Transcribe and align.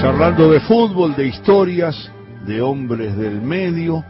Charlando 0.00 0.50
de 0.50 0.60
fútbol, 0.60 1.14
de 1.14 1.28
historias, 1.28 2.10
de 2.44 2.60
hombres 2.60 3.16
del 3.16 3.40
medio. 3.40 4.04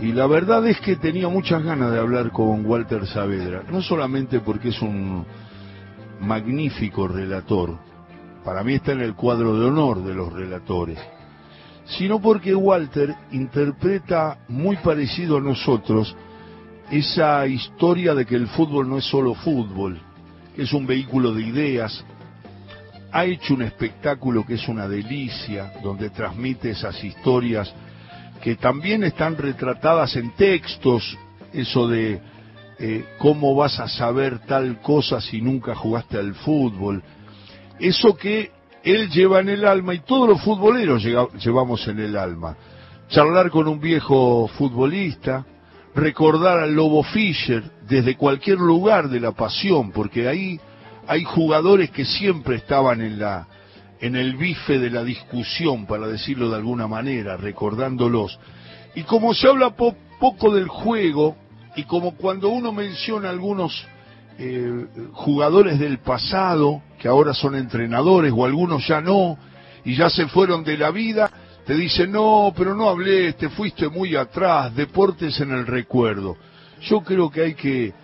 Y 0.00 0.12
la 0.12 0.26
verdad 0.26 0.66
es 0.66 0.78
que 0.80 0.96
tenía 0.96 1.28
muchas 1.28 1.62
ganas 1.62 1.90
de 1.90 1.98
hablar 1.98 2.30
con 2.30 2.66
Walter 2.66 3.06
Saavedra, 3.06 3.62
no 3.70 3.80
solamente 3.80 4.40
porque 4.40 4.68
es 4.68 4.82
un 4.82 5.24
magnífico 6.20 7.08
relator, 7.08 7.78
para 8.44 8.62
mí 8.62 8.74
está 8.74 8.92
en 8.92 9.00
el 9.00 9.14
cuadro 9.14 9.58
de 9.58 9.66
honor 9.66 10.04
de 10.04 10.14
los 10.14 10.32
relatores, 10.32 10.98
sino 11.86 12.20
porque 12.20 12.54
Walter 12.54 13.14
interpreta 13.32 14.38
muy 14.48 14.76
parecido 14.76 15.38
a 15.38 15.40
nosotros 15.40 16.14
esa 16.90 17.46
historia 17.46 18.14
de 18.14 18.26
que 18.26 18.36
el 18.36 18.48
fútbol 18.48 18.88
no 18.88 18.98
es 18.98 19.04
solo 19.04 19.34
fútbol, 19.34 19.98
es 20.56 20.72
un 20.72 20.86
vehículo 20.86 21.32
de 21.32 21.42
ideas, 21.42 22.04
ha 23.16 23.24
hecho 23.24 23.54
un 23.54 23.62
espectáculo 23.62 24.44
que 24.44 24.54
es 24.54 24.68
una 24.68 24.86
delicia, 24.86 25.72
donde 25.82 26.10
transmite 26.10 26.68
esas 26.72 27.02
historias 27.02 27.72
que 28.42 28.56
también 28.56 29.04
están 29.04 29.38
retratadas 29.38 30.16
en 30.16 30.32
textos, 30.32 31.16
eso 31.50 31.88
de 31.88 32.20
eh, 32.78 33.06
cómo 33.16 33.54
vas 33.54 33.80
a 33.80 33.88
saber 33.88 34.40
tal 34.40 34.82
cosa 34.82 35.22
si 35.22 35.40
nunca 35.40 35.74
jugaste 35.74 36.18
al 36.18 36.34
fútbol, 36.34 37.02
eso 37.80 38.14
que 38.16 38.50
él 38.84 39.08
lleva 39.08 39.40
en 39.40 39.48
el 39.48 39.64
alma 39.64 39.94
y 39.94 40.00
todos 40.00 40.28
los 40.28 40.42
futboleros 40.42 41.02
llevamos 41.02 41.88
en 41.88 42.00
el 42.00 42.18
alma. 42.18 42.54
Charlar 43.08 43.50
con 43.50 43.66
un 43.66 43.80
viejo 43.80 44.46
futbolista, 44.58 45.46
recordar 45.94 46.58
al 46.58 46.74
Lobo 46.74 47.02
Fischer 47.02 47.64
desde 47.88 48.14
cualquier 48.14 48.58
lugar 48.58 49.08
de 49.08 49.20
la 49.20 49.32
pasión, 49.32 49.90
porque 49.90 50.28
ahí 50.28 50.60
hay 51.08 51.24
jugadores 51.24 51.90
que 51.90 52.04
siempre 52.04 52.56
estaban 52.56 53.00
en 53.00 53.18
la 53.18 53.46
en 54.00 54.14
el 54.14 54.36
bife 54.36 54.78
de 54.78 54.90
la 54.90 55.02
discusión, 55.02 55.86
para 55.86 56.06
decirlo 56.06 56.50
de 56.50 56.56
alguna 56.56 56.86
manera, 56.86 57.36
recordándolos. 57.36 58.38
Y 58.94 59.02
como 59.04 59.34
se 59.34 59.48
habla 59.48 59.74
poco 59.74 60.54
del 60.54 60.68
juego, 60.68 61.36
y 61.76 61.84
como 61.84 62.14
cuando 62.14 62.48
uno 62.50 62.72
menciona 62.72 63.30
algunos 63.30 63.86
eh, 64.38 64.86
jugadores 65.12 65.78
del 65.78 65.98
pasado, 65.98 66.82
que 66.98 67.08
ahora 67.08 67.32
son 67.34 67.54
entrenadores, 67.54 68.32
o 68.36 68.44
algunos 68.44 68.86
ya 68.86 69.00
no, 69.00 69.38
y 69.84 69.96
ya 69.96 70.10
se 70.10 70.26
fueron 70.26 70.64
de 70.64 70.76
la 70.76 70.90
vida, 70.90 71.30
te 71.66 71.74
dicen, 71.74 72.12
no, 72.12 72.52
pero 72.56 72.74
no 72.74 72.88
hablé, 72.88 73.32
te 73.32 73.48
fuiste 73.48 73.88
muy 73.88 74.14
atrás, 74.14 74.74
deportes 74.74 75.40
en 75.40 75.52
el 75.52 75.66
recuerdo. 75.66 76.36
Yo 76.82 77.00
creo 77.00 77.30
que 77.30 77.42
hay 77.42 77.54
que 77.54 77.94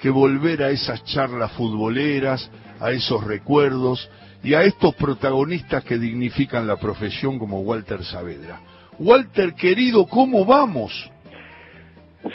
que 0.00 0.10
volver 0.10 0.62
a 0.62 0.70
esas 0.70 1.04
charlas 1.04 1.52
futboleras, 1.52 2.50
a 2.80 2.90
esos 2.90 3.22
recuerdos 3.24 4.10
y 4.42 4.54
a 4.54 4.62
estos 4.62 4.94
protagonistas 4.94 5.84
que 5.84 5.98
dignifican 5.98 6.66
la 6.66 6.76
profesión 6.76 7.38
como 7.38 7.60
Walter 7.60 8.02
Saavedra. 8.04 8.60
Walter, 8.98 9.54
querido, 9.54 10.06
¿cómo 10.06 10.44
vamos? 10.44 11.10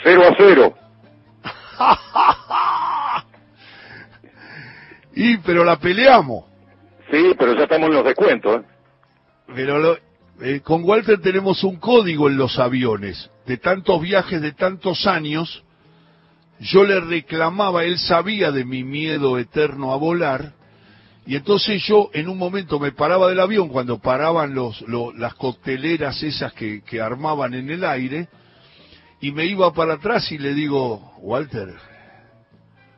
Cero 0.02 0.22
a 0.28 0.34
cero. 0.36 0.74
y, 5.14 5.36
pero 5.38 5.64
la 5.64 5.76
peleamos. 5.76 6.44
Sí, 7.10 7.34
pero 7.38 7.54
ya 7.54 7.64
estamos 7.64 7.88
en 7.88 7.94
los 7.94 8.04
descuentos. 8.04 8.60
¿eh? 8.60 8.64
Pero 9.54 9.96
eh, 10.40 10.60
con 10.60 10.84
Walter 10.84 11.20
tenemos 11.20 11.64
un 11.64 11.76
código 11.76 12.28
en 12.28 12.36
los 12.36 12.58
aviones, 12.58 13.30
de 13.46 13.58
tantos 13.58 14.00
viajes, 14.02 14.40
de 14.40 14.52
tantos 14.52 15.06
años, 15.06 15.64
yo 16.60 16.84
le 16.84 17.00
reclamaba, 17.00 17.84
él 17.84 17.98
sabía 17.98 18.50
de 18.50 18.64
mi 18.64 18.84
miedo 18.84 19.38
eterno 19.38 19.92
a 19.92 19.96
volar, 19.96 20.54
y 21.26 21.34
entonces 21.34 21.82
yo 21.84 22.10
en 22.12 22.28
un 22.28 22.38
momento 22.38 22.78
me 22.78 22.92
paraba 22.92 23.28
del 23.28 23.40
avión 23.40 23.68
cuando 23.68 23.98
paraban 23.98 24.54
los, 24.54 24.84
las 25.16 25.34
cocteleras 25.34 26.22
esas 26.22 26.52
que, 26.52 26.82
armaban 27.00 27.54
en 27.54 27.68
el 27.70 27.84
aire, 27.84 28.28
y 29.20 29.32
me 29.32 29.44
iba 29.46 29.72
para 29.72 29.94
atrás 29.94 30.30
y 30.30 30.38
le 30.38 30.54
digo, 30.54 31.14
Walter, 31.18 31.74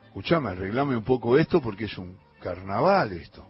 escúchame, 0.06 0.50
arreglame 0.50 0.96
un 0.96 1.04
poco 1.04 1.38
esto 1.38 1.60
porque 1.60 1.84
es 1.84 1.96
un 1.96 2.18
carnaval 2.40 3.12
esto. 3.12 3.46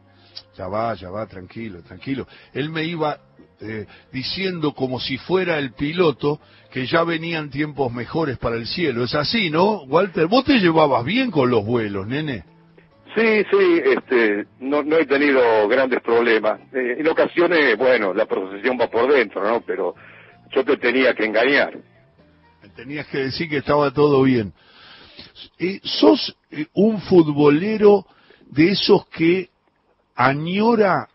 Ya 0.56 0.68
va, 0.68 0.94
ya 0.94 1.10
va, 1.10 1.26
tranquilo, 1.26 1.82
tranquilo. 1.82 2.26
Él 2.52 2.70
me 2.70 2.84
iba 2.84 3.18
eh, 3.60 3.86
diciendo 4.12 4.72
como 4.72 5.00
si 5.00 5.18
fuera 5.18 5.58
el 5.58 5.72
piloto 5.72 6.40
que 6.70 6.86
ya 6.86 7.02
venían 7.02 7.50
tiempos 7.50 7.92
mejores 7.92 8.38
para 8.38 8.56
el 8.56 8.66
cielo. 8.66 9.02
Es 9.02 9.14
así, 9.14 9.50
¿no? 9.50 9.82
Walter, 9.84 10.26
vos 10.26 10.44
te 10.44 10.58
llevabas 10.58 11.04
bien 11.04 11.30
con 11.30 11.50
los 11.50 11.64
vuelos, 11.64 12.06
nene. 12.06 12.44
Sí, 13.16 13.42
sí, 13.50 13.82
este, 13.84 14.46
no, 14.60 14.82
no 14.82 14.96
he 14.96 15.06
tenido 15.06 15.66
grandes 15.66 16.00
problemas. 16.02 16.60
Eh, 16.72 16.96
en 16.98 17.08
ocasiones, 17.08 17.76
bueno, 17.76 18.14
la 18.14 18.26
procesión 18.26 18.78
va 18.80 18.88
por 18.88 19.12
dentro, 19.12 19.42
¿no? 19.42 19.60
Pero 19.62 19.94
yo 20.52 20.64
te 20.64 20.76
tenía 20.76 21.14
que 21.14 21.24
engañar. 21.24 21.78
Tenías 22.76 23.08
que 23.08 23.18
decir 23.18 23.48
que 23.48 23.56
estaba 23.56 23.92
todo 23.92 24.22
bien. 24.22 24.52
Eh, 25.58 25.80
¿Sos 25.82 26.36
un 26.74 27.00
futbolero 27.00 28.06
de 28.50 28.70
esos 28.70 29.06
que 29.08 29.48
añora 30.14 31.08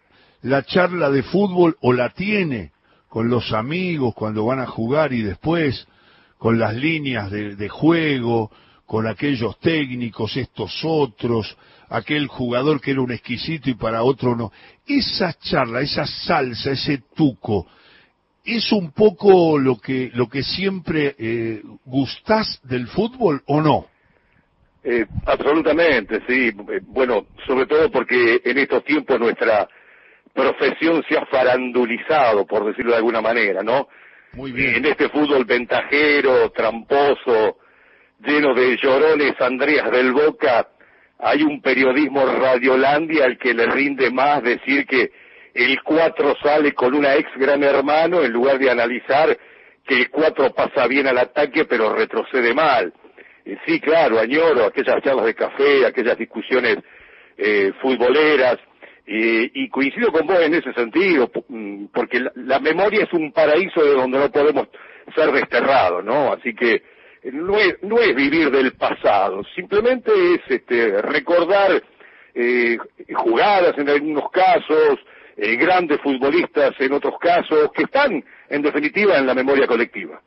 la 0.44 0.64
charla 0.64 1.10
de 1.10 1.24
fútbol 1.24 1.78
o 1.82 1.94
la 1.94 2.10
tiene 2.10 2.72
con 3.08 3.30
los 3.30 3.54
amigos 3.54 4.14
cuando 4.14 4.46
van 4.46 4.60
a 4.60 4.68
jugar 4.68 5.14
y 5.14 5.22
después 5.22 5.88
con 6.38 6.60
las 6.60 6.76
líneas 6.76 7.32
de, 7.32 7.70
juego, 7.70 8.52
con 8.86 9.08
aquellos 9.08 9.58
técnicos, 9.60 10.36
estos 10.36 10.82
otros, 10.84 11.58
aquel 11.88 12.28
jugador 12.28 12.82
que 12.82 12.92
era 12.92 13.02
un 13.02 13.14
exquisito 13.14 13.70
y 13.70 13.76
para 13.76 14.04
otro 14.04 14.36
no. 14.36 14.52
Esa 14.86 15.34
charla, 15.40 15.80
esa 15.80 16.06
salsa, 16.06 16.72
ese 16.72 17.04
tuco, 17.16 17.66
¿es 18.44 18.70
un 18.74 18.92
poco 18.92 19.58
lo 19.58 19.78
que, 19.78 20.12
lo 20.14 20.28
que 20.28 20.44
siempre 20.44 21.16
eh, 21.18 21.62
gustás 21.86 22.60
del 22.64 22.88
fútbol 22.88 23.42
o 23.46 23.62
no? 23.62 23.88
Eh, 24.84 25.06
absolutamente, 25.26 26.22
sí. 26.28 26.52
Bueno, 26.88 27.28
sobre 27.48 27.66
todo 27.68 27.90
porque 27.90 28.42
en 28.44 28.58
estos 28.58 28.84
tiempos 28.84 29.18
nuestra 29.18 29.70
profesión 30.34 31.04
se 31.08 31.18
ha 31.18 31.26
farandulizado, 31.26 32.46
por 32.46 32.66
decirlo 32.66 32.92
de 32.92 32.98
alguna 32.98 33.22
manera, 33.22 33.62
¿no? 33.64 33.88
Muy 34.34 34.52
bien. 34.52 34.76
En 34.76 34.86
este 34.86 35.10
fútbol 35.10 35.46
ventajero, 35.46 36.52
tramposo, 36.52 37.58
lleno 38.20 38.54
de 38.54 38.78
llorones 38.78 39.40
Andreas 39.40 39.92
del 39.92 40.12
Boca, 40.12 40.68
hay 41.20 41.44
un 41.44 41.62
periodismo 41.62 42.26
radiolandia 42.26 43.26
al 43.26 43.38
que 43.38 43.54
le 43.54 43.68
rinde 43.68 44.12
más 44.12 44.42
decir 44.44 44.86
que 44.86 45.12
el 45.54 45.82
4 45.84 46.36
sale 46.42 46.74
con 46.74 46.96
una 46.96 47.16
ex 47.16 47.30
gran 47.38 47.64
hermano 47.64 48.24
en 48.24 48.32
lugar 48.32 48.58
de 48.58 48.72
analizar 48.72 49.38
que 49.86 49.96
el 49.96 50.10
4 50.10 50.54
pasa 50.54 50.88
bien 50.88 51.08
al 51.08 51.18
ataque 51.18 51.66
pero 51.66 51.94
retrocede 51.94 52.54
mal. 52.54 52.92
sí, 53.66 53.80
claro, 53.80 54.20
añoro 54.20 54.66
aquellas 54.66 55.02
charlas 55.04 55.26
de 55.26 55.36
café, 55.36 55.86
aquellas 55.86 56.18
discusiones 56.18 56.78
eh, 57.38 57.72
futboleras, 57.82 58.58
y 59.06 59.70
coincido 59.70 60.12
con 60.12 60.26
vos 60.26 60.40
en 60.40 60.54
ese 60.54 60.74
sentido, 60.74 61.30
mm, 61.50 61.86
porque 61.94 62.24
la, 62.36 62.60
memoria 62.60 63.04
es 63.04 63.14
un 63.14 63.32
paraíso 63.32 63.84
de 63.84 63.94
donde 63.94 64.18
no 64.18 64.32
podemos 64.32 64.68
ser 65.16 65.32
desterrados, 65.32 66.04
¿no? 66.04 66.32
Así 66.34 66.54
que 66.56 66.82
eh, 67.24 67.32
no 67.32 67.58
es, 67.58 68.16
vivir 68.16 68.52
del 68.52 68.74
pasado, 68.74 69.44
simplemente 69.56 70.12
es 70.36 70.42
este, 70.48 71.02
recordar 71.02 71.84
eh, 72.34 72.78
jugadas 73.14 73.78
en 73.78 73.90
algunos 73.90 74.30
casos, 74.32 75.00
eh, 75.38 75.56
grandes 75.56 76.00
futbolistas 76.02 76.74
en 76.80 76.94
otros 76.94 77.16
casos, 77.20 77.72
que 77.76 77.84
están, 77.84 78.24
en 78.50 78.62
definitiva, 78.62 79.18
en 79.18 79.26
la 79.26 79.34
memoria 79.34 79.68
colectiva. 79.68 80.22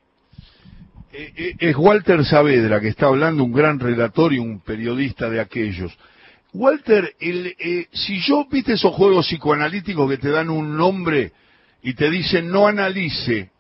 Es 1.13 1.75
Walter 1.77 2.25
Saavedra 2.25 2.81
que 2.81 2.89
está 2.89 3.07
hablando, 3.07 3.43
un 3.43 3.53
gran 3.53 3.81
relator 3.81 4.35
y 4.35 4.39
un 4.39 4.61
periodista 4.61 5.31
de 5.31 5.41
aquellos. 5.41 5.97
Walter, 6.57 7.15
eh, 7.21 7.87
si 7.93 8.19
yo 8.23 8.47
viste 8.51 8.73
esos 8.73 8.95
juegos 8.95 9.27
psicoanalíticos 9.27 10.09
que 10.09 10.17
te 10.17 10.31
dan 10.31 10.49
un 10.49 10.75
nombre 10.75 11.33
y 11.83 11.93
te 11.93 12.11
dicen 12.11 12.51
no 12.51 12.67
analice, 12.67 13.51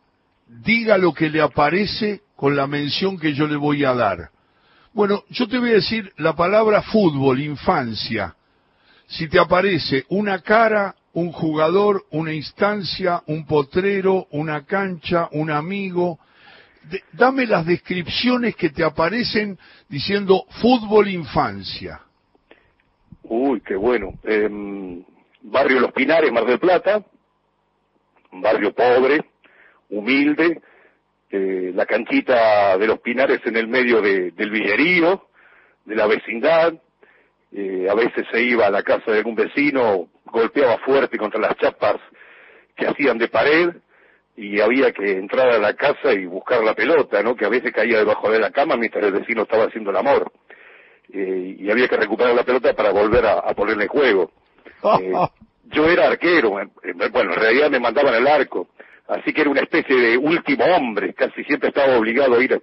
diga 0.46 0.96
lo 0.96 1.12
que 1.12 1.28
le 1.28 1.42
aparece 1.42 2.22
con 2.36 2.56
la 2.56 2.66
mención 2.66 3.18
que 3.18 3.34
yo 3.34 3.46
le 3.46 3.56
voy 3.56 3.84
a 3.84 3.92
dar. 3.92 4.30
Bueno, 4.94 5.24
yo 5.28 5.46
te 5.46 5.58
voy 5.58 5.70
a 5.70 5.74
decir 5.74 6.10
la 6.16 6.34
palabra 6.34 6.80
fútbol, 6.80 7.40
infancia. 7.40 8.34
Si 9.08 9.28
te 9.28 9.38
aparece 9.38 10.06
una 10.08 10.40
cara, 10.40 10.94
un 11.12 11.32
jugador, 11.32 12.06
una 12.12 12.32
instancia, 12.32 13.22
un 13.26 13.44
potrero, 13.44 14.26
una 14.30 14.64
cancha, 14.64 15.28
un 15.32 15.50
amigo, 15.50 16.18
dame 17.12 17.44
las 17.44 17.66
descripciones 17.66 18.56
que 18.56 18.70
te 18.70 18.82
aparecen 18.82 19.58
diciendo 19.86 20.46
fútbol 20.62 21.08
infancia. 21.08 22.05
Uy, 23.28 23.60
qué 23.60 23.76
bueno. 23.76 24.14
Em, 24.24 25.04
barrio 25.42 25.80
Los 25.80 25.92
Pinares, 25.92 26.30
Mar 26.32 26.44
del 26.44 26.58
Plata, 26.58 27.02
barrio 28.32 28.72
pobre, 28.72 29.24
humilde, 29.90 30.60
eh, 31.30 31.72
la 31.74 31.86
canchita 31.86 32.78
de 32.78 32.86
Los 32.86 33.00
Pinares 33.00 33.40
en 33.44 33.56
el 33.56 33.68
medio 33.68 34.00
del 34.00 34.50
villerío, 34.50 35.28
de 35.84 35.94
la 35.94 36.06
vecindad, 36.06 36.74
Eh, 37.52 37.86
a 37.88 37.94
veces 37.94 38.26
se 38.30 38.42
iba 38.42 38.66
a 38.66 38.70
la 38.70 38.82
casa 38.82 39.12
de 39.12 39.18
algún 39.18 39.36
vecino, 39.36 40.08
golpeaba 40.26 40.78
fuerte 40.78 41.16
contra 41.16 41.40
las 41.40 41.56
chapas 41.56 41.96
que 42.76 42.86
hacían 42.86 43.18
de 43.18 43.28
pared 43.28 43.70
y 44.36 44.60
había 44.60 44.92
que 44.92 45.12
entrar 45.12 45.48
a 45.48 45.58
la 45.58 45.72
casa 45.74 46.12
y 46.12 46.26
buscar 46.26 46.62
la 46.64 46.74
pelota, 46.74 47.22
¿no? 47.22 47.34
Que 47.34 47.46
a 47.46 47.48
veces 47.48 47.72
caía 47.72 47.98
debajo 47.98 48.30
de 48.30 48.40
la 48.40 48.50
cama 48.50 48.76
mientras 48.76 49.04
el 49.04 49.12
vecino 49.12 49.42
estaba 49.42 49.64
haciendo 49.66 49.90
el 49.90 49.96
amor. 49.96 50.32
Eh, 51.12 51.56
y 51.58 51.70
había 51.70 51.88
que 51.88 51.96
recuperar 51.96 52.34
la 52.34 52.44
pelota 52.44 52.74
para 52.74 52.90
volver 52.90 53.24
a, 53.26 53.38
a 53.38 53.54
ponerle 53.54 53.86
juego. 53.86 54.30
Eh, 55.00 55.12
yo 55.64 55.86
era 55.86 56.06
arquero, 56.06 56.50
bueno, 56.50 56.70
en 56.82 57.32
realidad 57.32 57.70
me 57.70 57.80
mandaban 57.80 58.14
el 58.14 58.26
arco, 58.28 58.68
así 59.08 59.32
que 59.32 59.40
era 59.40 59.50
una 59.50 59.62
especie 59.62 59.96
de 59.96 60.16
último 60.16 60.64
hombre, 60.64 61.12
casi 61.12 61.42
siempre 61.42 61.70
estaba 61.70 61.96
obligado 61.98 62.36
a 62.36 62.44
ir 62.44 62.62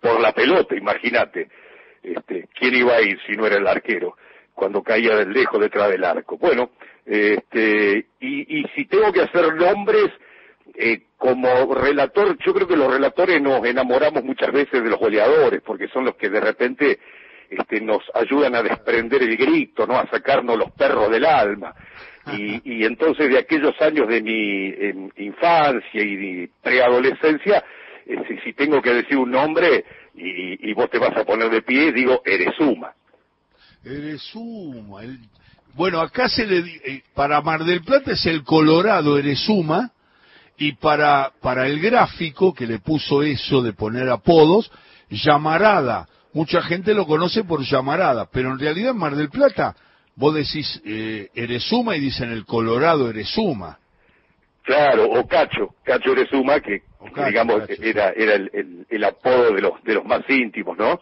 por 0.00 0.20
la 0.20 0.32
pelota, 0.32 0.76
imagínate. 0.76 1.48
Este, 2.02 2.48
¿Quién 2.54 2.76
iba 2.76 2.94
a 2.94 3.02
ir 3.02 3.18
si 3.26 3.32
no 3.32 3.46
era 3.46 3.56
el 3.56 3.66
arquero? 3.66 4.16
Cuando 4.54 4.82
caía 4.82 5.16
del 5.16 5.32
lejos 5.32 5.60
detrás 5.60 5.90
del 5.90 6.04
arco. 6.04 6.38
Bueno, 6.38 6.70
este, 7.04 8.06
y, 8.20 8.60
y 8.60 8.64
si 8.76 8.84
tengo 8.84 9.12
que 9.12 9.22
hacer 9.22 9.54
nombres, 9.54 10.12
eh, 10.74 11.02
como 11.16 11.74
relator, 11.74 12.36
yo 12.44 12.54
creo 12.54 12.68
que 12.68 12.76
los 12.76 12.92
relatores 12.92 13.40
nos 13.40 13.64
enamoramos 13.64 14.22
muchas 14.22 14.52
veces 14.52 14.82
de 14.82 14.90
los 14.90 14.98
goleadores, 14.98 15.62
porque 15.62 15.88
son 15.88 16.04
los 16.04 16.16
que 16.16 16.28
de 16.28 16.40
repente 16.40 16.98
este, 17.50 17.80
nos 17.80 18.02
ayudan 18.14 18.54
a 18.54 18.62
desprender 18.62 19.22
el 19.22 19.36
grito, 19.36 19.86
¿no? 19.86 19.96
A 19.98 20.08
sacarnos 20.08 20.58
los 20.58 20.70
perros 20.72 21.10
del 21.10 21.24
alma. 21.24 21.74
Y, 22.32 22.60
y 22.64 22.84
entonces 22.84 23.28
de 23.28 23.38
aquellos 23.38 23.80
años 23.80 24.08
de 24.08 24.20
mi 24.20 25.10
infancia 25.24 26.02
y 26.02 26.16
de 26.16 26.50
preadolescencia, 26.60 27.64
eh, 28.04 28.16
si, 28.26 28.38
si, 28.38 28.52
tengo 28.52 28.82
que 28.82 28.94
decir 28.94 29.16
un 29.16 29.30
nombre 29.30 29.84
y, 30.14 30.70
y, 30.70 30.72
vos 30.72 30.90
te 30.90 30.98
vas 30.98 31.16
a 31.16 31.24
poner 31.24 31.50
de 31.50 31.62
pie, 31.62 31.92
digo 31.92 32.22
Erezuma. 32.24 32.92
Erezuma. 33.84 35.02
El... 35.02 35.20
Bueno, 35.74 36.00
acá 36.00 36.28
se 36.28 36.46
le... 36.46 36.58
Eh, 36.58 37.02
para 37.14 37.40
Mar 37.42 37.62
del 37.64 37.82
Plata 37.82 38.12
es 38.12 38.26
el 38.26 38.42
Colorado 38.42 39.18
Erezuma 39.18 39.92
y 40.58 40.72
para, 40.72 41.32
para 41.40 41.66
el 41.66 41.80
gráfico 41.80 42.54
que 42.54 42.66
le 42.66 42.80
puso 42.80 43.22
eso 43.22 43.62
de 43.62 43.72
poner 43.72 44.08
apodos, 44.08 44.70
Llamarada. 45.10 46.08
Mucha 46.36 46.60
gente 46.60 46.92
lo 46.92 47.06
conoce 47.06 47.44
por 47.44 47.62
Llamarada, 47.62 48.28
pero 48.30 48.50
en 48.50 48.58
realidad 48.58 48.90
en 48.90 48.98
Mar 48.98 49.16
del 49.16 49.30
Plata 49.30 49.74
vos 50.16 50.34
decís 50.34 50.82
eh, 50.84 51.30
Erezuma 51.34 51.96
y 51.96 52.00
dicen 52.00 52.30
el 52.30 52.44
Colorado 52.44 53.08
Erezuma. 53.08 53.78
Claro, 54.62 55.06
o 55.06 55.26
Cacho, 55.26 55.76
Cacho 55.82 56.12
Erezuma, 56.12 56.60
que, 56.60 56.82
digamos 57.26 57.62
era, 57.80 58.10
era 58.10 58.34
el, 58.34 58.84
el, 58.86 59.04
apodo 59.04 59.54
de 59.54 59.62
los, 59.62 59.82
de 59.82 59.94
los 59.94 60.04
más 60.04 60.28
íntimos, 60.28 60.76
¿no? 60.76 61.00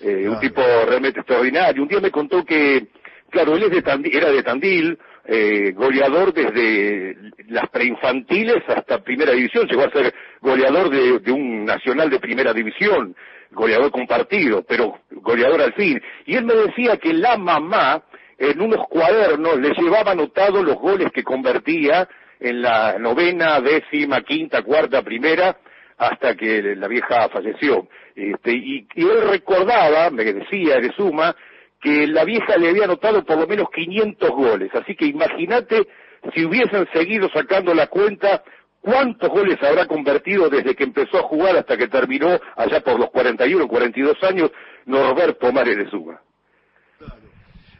Eh, 0.00 0.28
Un 0.28 0.40
tipo 0.40 0.60
realmente 0.60 1.20
extraordinario. 1.20 1.80
Un 1.80 1.88
día 1.88 2.00
me 2.00 2.10
contó 2.10 2.44
que, 2.44 2.88
claro, 3.30 3.54
él 3.54 3.62
es 3.62 3.70
de 3.70 3.82
Tandil, 3.82 4.16
era 4.16 4.32
de 4.32 4.42
Tandil, 4.42 4.98
eh, 5.26 5.70
goleador 5.70 6.34
desde 6.34 7.16
las 7.46 7.70
preinfantiles 7.70 8.64
hasta 8.66 9.04
primera 9.04 9.30
división, 9.30 9.68
llegó 9.68 9.84
a 9.84 9.90
ser 9.90 10.12
goleador 10.44 10.90
de, 10.90 11.18
de, 11.20 11.32
un 11.32 11.64
nacional 11.64 12.10
de 12.10 12.20
primera 12.20 12.52
división, 12.52 13.16
goleador 13.50 13.90
compartido, 13.90 14.62
pero 14.62 15.00
goleador 15.10 15.62
al 15.62 15.72
fin. 15.72 16.00
Y 16.26 16.36
él 16.36 16.44
me 16.44 16.54
decía 16.54 16.98
que 16.98 17.14
la 17.14 17.38
mamá 17.38 18.02
en 18.36 18.60
unos 18.60 18.86
cuadernos 18.88 19.58
le 19.58 19.70
llevaba 19.70 20.12
anotados 20.12 20.62
los 20.62 20.76
goles 20.76 21.10
que 21.12 21.22
convertía 21.22 22.06
en 22.38 22.60
la 22.60 22.98
novena, 22.98 23.58
décima, 23.60 24.20
quinta, 24.20 24.62
cuarta, 24.62 25.02
primera, 25.02 25.56
hasta 25.96 26.34
que 26.34 26.74
la 26.76 26.88
vieja 26.88 27.28
falleció. 27.30 27.88
Este, 28.14 28.52
y, 28.52 28.86
y 28.94 29.02
él 29.02 29.28
recordaba, 29.30 30.10
me 30.10 30.24
decía 30.24 30.76
de 30.76 30.92
suma, 30.94 31.34
que 31.80 32.06
la 32.06 32.24
vieja 32.24 32.58
le 32.58 32.68
había 32.68 32.84
anotado 32.84 33.24
por 33.24 33.38
lo 33.38 33.46
menos 33.46 33.68
500 33.74 34.30
goles. 34.30 34.70
Así 34.74 34.94
que 34.94 35.06
imagínate 35.06 35.86
si 36.34 36.44
hubiesen 36.44 36.86
seguido 36.92 37.30
sacando 37.32 37.72
la 37.72 37.86
cuenta, 37.86 38.42
cuántos 38.84 39.30
goles 39.30 39.58
habrá 39.62 39.86
convertido 39.86 40.50
desde 40.50 40.74
que 40.74 40.84
empezó 40.84 41.18
a 41.18 41.22
jugar 41.22 41.56
hasta 41.56 41.76
que 41.76 41.88
terminó 41.88 42.38
allá 42.54 42.80
por 42.82 43.00
los 43.00 43.10
41, 43.10 43.66
42 43.66 44.22
años, 44.22 44.50
Norberto 44.84 45.50
Mares 45.52 45.78
de 45.78 45.90
Suma. 45.90 46.20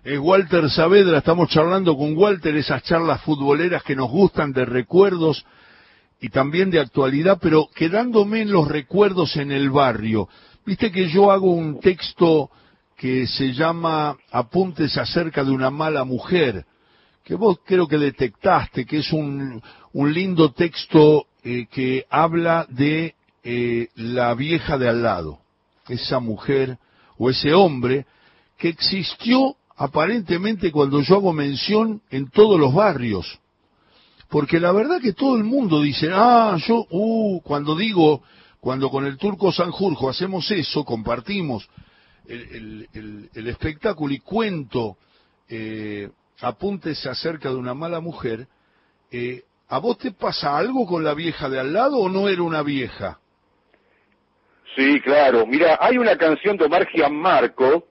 Es 0.03 0.19
Walter 0.19 0.69
Saavedra, 0.71 1.19
estamos 1.19 1.51
charlando 1.51 1.97
con 1.97 2.17
Walter, 2.17 2.57
esas 2.57 2.83
charlas 2.85 3.23
futboleras 3.23 3.83
que 3.83 3.95
nos 3.95 4.11
gustan 4.11 4.53
de 4.53 4.65
recuerdos 4.65 5.45
y 6.21 6.31
también 6.31 6.71
de 6.71 6.81
actualidad, 6.81 7.39
pero 7.41 7.69
quedándome 7.75 8.43
en 8.43 8.51
los 8.51 8.67
recuerdos 8.67 9.37
en 9.37 9.53
el 9.53 9.71
barrio. 9.71 10.29
Viste 10.65 10.91
que 10.91 11.09
yo 11.09 11.31
hago 11.31 11.53
un 11.53 11.81
texto 11.81 12.51
que 12.97 13.27
se 13.27 13.53
llama 13.53 14.17
Apuntes 14.31 14.97
acerca 14.97 15.45
de 15.45 15.51
una 15.51 15.71
mala 15.71 16.05
mujer, 16.05 16.65
que 17.25 17.35
vos 17.35 17.59
creo 17.65 17.89
que 17.89 17.97
detectaste, 17.97 18.85
que 18.85 18.99
es 18.99 19.13
un, 19.13 19.63
un 19.95 20.13
lindo 20.13 20.53
texto 20.53 21.27
eh, 21.43 21.67
que 21.71 22.05
habla 22.11 22.67
de 22.69 23.15
eh, 23.43 23.89
la 23.95 24.35
vieja 24.35 24.77
de 24.77 24.89
al 24.89 25.03
lado, 25.03 25.39
esa 25.89 26.21
mujer 26.21 26.79
o 27.17 27.31
ese 27.31 27.55
hombre 27.55 28.07
que 28.59 28.69
existió 28.69 29.57
aparentemente 29.77 30.71
cuando 30.71 31.01
yo 31.01 31.17
hago 31.17 31.33
mención 31.33 32.03
en 32.11 32.31
todos 32.31 32.61
los 32.61 32.75
barrios. 32.75 33.41
Porque 34.29 34.61
la 34.61 34.73
verdad 34.73 35.01
que 35.01 35.13
todo 35.13 35.37
el 35.37 35.45
mundo 35.45 35.81
dice, 35.81 36.11
ah, 36.13 36.57
yo, 36.67 36.87
uh, 36.91 37.41
cuando 37.43 37.75
digo, 37.75 38.23
cuando 38.61 38.91
con 38.91 39.07
el 39.07 39.17
turco 39.17 39.53
Sanjurjo 39.53 40.11
hacemos 40.11 40.51
eso, 40.51 40.85
compartimos 40.85 41.69
el, 42.27 42.89
el, 42.93 43.31
el, 43.35 43.49
espectáculo 43.49 44.15
y 44.15 44.21
cuento 44.21 44.97
eh, 45.49 46.09
apuntes 46.41 47.07
acerca 47.07 47.49
de 47.49 47.57
una 47.57 47.75
mala 47.75 48.01
mujer, 48.01 48.47
eh, 49.11 49.43
¿a 49.69 49.79
vos 49.79 49.99
te 49.99 50.13
pasa 50.13 50.57
algo 50.57 50.87
con 50.87 51.05
la 51.05 51.15
vieja 51.15 51.49
de 51.49 51.61
al 51.61 51.73
lado 51.73 51.99
o 51.99 52.09
no 52.09 52.29
era 52.29 52.43
una 52.43 52.63
vieja? 52.63 53.19
Sí, 54.77 55.01
claro. 55.01 55.47
Mira, 55.47 55.79
hay 55.81 55.99
una 55.99 56.17
canción 56.17 56.57
de 56.57 56.65
Omar 56.65 56.87
Gianmarco 56.89 57.87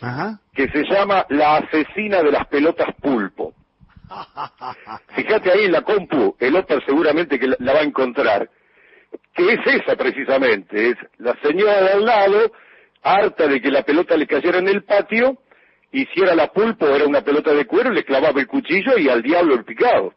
Ajá. 0.00 0.40
que 0.54 0.68
se 0.68 0.84
llama 0.84 1.26
La 1.28 1.56
asesina 1.56 2.22
de 2.22 2.30
las 2.30 2.46
pelotas 2.46 2.88
pulpo. 3.00 3.54
Fíjate 5.14 5.52
ahí 5.52 5.64
en 5.64 5.72
la 5.72 5.82
compu, 5.82 6.36
el 6.38 6.56
otro 6.56 6.80
seguramente 6.86 7.38
que 7.38 7.48
la 7.58 7.72
va 7.72 7.80
a 7.80 7.84
encontrar, 7.84 8.48
que 9.34 9.52
es 9.52 9.60
esa 9.66 9.96
precisamente, 9.96 10.90
es 10.90 10.96
la 11.18 11.36
señora 11.42 11.80
de 11.80 11.92
al 11.92 12.04
lado 12.04 12.52
harta 13.02 13.46
de 13.46 13.60
que 13.60 13.70
la 13.70 13.82
pelota 13.82 14.16
le 14.16 14.26
cayera 14.26 14.58
en 14.58 14.68
el 14.68 14.82
patio, 14.84 15.38
hiciera 15.92 16.34
la 16.34 16.52
pulpo, 16.52 16.86
era 16.88 17.06
una 17.06 17.22
pelota 17.22 17.52
de 17.52 17.66
cuero, 17.66 17.90
le 17.90 18.04
clavaba 18.04 18.40
el 18.40 18.46
cuchillo 18.46 18.98
y 18.98 19.08
al 19.08 19.22
diablo 19.22 19.54
el 19.54 19.64
picado. 19.64 20.14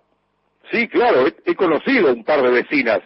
Sí, 0.72 0.88
claro, 0.88 1.27
he, 1.46 1.56
conocido 1.56 2.13
un 2.13 2.24
par 2.24 2.42
de 2.42 2.50
vecinas 2.50 3.01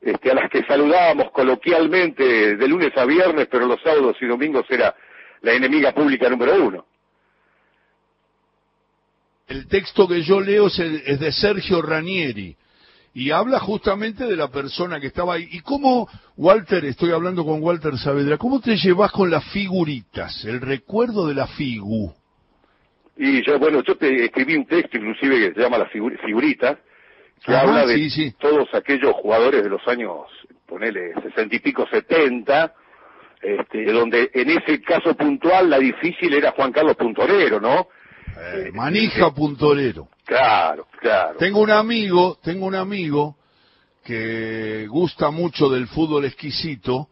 este, 0.00 0.30
a 0.30 0.34
las 0.34 0.50
que 0.50 0.64
saludábamos 0.64 1.30
coloquialmente 1.32 2.56
de 2.56 2.68
lunes 2.68 2.96
a 2.96 3.04
viernes, 3.04 3.48
pero 3.50 3.66
los 3.66 3.80
sábados 3.82 4.16
y 4.20 4.26
domingos 4.26 4.64
era 4.70 4.94
la 5.42 5.52
enemiga 5.52 5.92
pública 5.92 6.28
número 6.28 6.54
uno. 6.64 6.86
El 9.46 9.66
texto 9.66 10.06
que 10.06 10.22
yo 10.22 10.40
leo 10.40 10.66
es 10.66 11.20
de 11.20 11.32
Sergio 11.32 11.80
Ranieri 11.82 12.56
y 13.18 13.32
habla 13.32 13.58
justamente 13.58 14.26
de 14.26 14.36
la 14.36 14.46
persona 14.46 15.00
que 15.00 15.08
estaba 15.08 15.34
ahí. 15.34 15.48
¿Y 15.50 15.58
cómo, 15.62 16.08
Walter, 16.36 16.84
estoy 16.84 17.10
hablando 17.10 17.44
con 17.44 17.60
Walter 17.60 17.98
Saavedra, 17.98 18.36
cómo 18.36 18.60
te 18.60 18.76
llevas 18.76 19.10
con 19.10 19.28
las 19.28 19.44
figuritas, 19.50 20.44
el 20.44 20.60
recuerdo 20.60 21.26
de 21.26 21.34
la 21.34 21.48
figu? 21.48 22.14
Y 23.16 23.44
yo, 23.44 23.58
bueno, 23.58 23.82
yo 23.82 23.96
te 23.96 24.26
escribí 24.26 24.54
un 24.54 24.66
texto 24.66 24.98
inclusive 24.98 25.48
que 25.48 25.54
se 25.54 25.60
llama 25.60 25.78
Las 25.78 25.90
figuritas, 25.90 26.78
que 27.44 27.56
habla 27.56 27.84
de 27.86 28.34
todos 28.38 28.72
aquellos 28.72 29.12
jugadores 29.14 29.64
de 29.64 29.68
los 29.68 29.82
años, 29.88 30.26
ponele, 30.64 31.12
sesenta 31.20 31.56
y 31.56 31.58
pico, 31.58 31.88
setenta, 31.90 32.72
este, 33.42 33.92
donde 33.92 34.30
en 34.32 34.50
ese 34.50 34.80
caso 34.80 35.16
puntual 35.16 35.68
la 35.68 35.80
difícil 35.80 36.34
era 36.34 36.52
Juan 36.52 36.70
Carlos 36.70 36.94
Puntorero, 36.94 37.60
¿no? 37.60 37.88
Eh, 38.38 38.70
manija 38.72 39.32
Puntorero. 39.34 40.08
Claro, 40.24 40.86
claro. 41.00 41.38
Tengo 41.38 41.60
un 41.60 41.70
amigo, 41.70 42.38
tengo 42.42 42.66
un 42.66 42.74
amigo 42.74 43.36
que 44.04 44.86
gusta 44.88 45.30
mucho 45.30 45.68
del 45.68 45.88
fútbol 45.88 46.24
exquisito, 46.24 47.08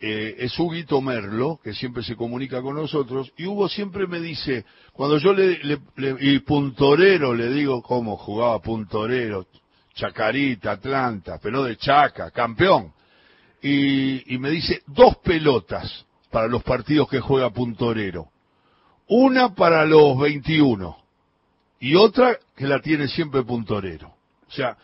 eh, 0.00 0.36
es 0.38 0.58
Huguito 0.58 1.00
Merlo, 1.00 1.58
que 1.62 1.74
siempre 1.74 2.02
se 2.02 2.16
comunica 2.16 2.62
con 2.62 2.76
nosotros, 2.76 3.32
y 3.36 3.46
Hugo 3.46 3.68
siempre 3.68 4.06
me 4.06 4.20
dice, 4.20 4.64
cuando 4.92 5.18
yo 5.18 5.32
le, 5.32 5.58
le, 5.64 5.78
y 6.20 6.38
Puntorero, 6.40 7.34
le 7.34 7.48
digo 7.50 7.82
cómo 7.82 8.16
jugaba 8.16 8.60
Puntorero, 8.60 9.46
Chacarita, 9.94 10.72
Atlanta, 10.72 11.38
pero 11.42 11.64
de 11.64 11.76
Chaca, 11.76 12.30
campeón, 12.30 12.92
y, 13.62 14.34
y 14.34 14.38
me 14.38 14.50
dice, 14.50 14.82
dos 14.86 15.16
pelotas 15.18 16.04
para 16.30 16.48
los 16.48 16.62
partidos 16.62 17.08
que 17.08 17.20
juega 17.20 17.50
Puntorero, 17.50 18.28
una 19.08 19.54
para 19.54 19.84
los 19.84 20.18
21, 20.18 20.96
y 21.80 21.94
otra 21.96 22.38
que 22.56 22.66
la 22.66 22.80
tiene 22.80 23.08
siempre 23.08 23.42
Puntorero. 23.42 24.14
O 24.48 24.50
sea, 24.50 24.76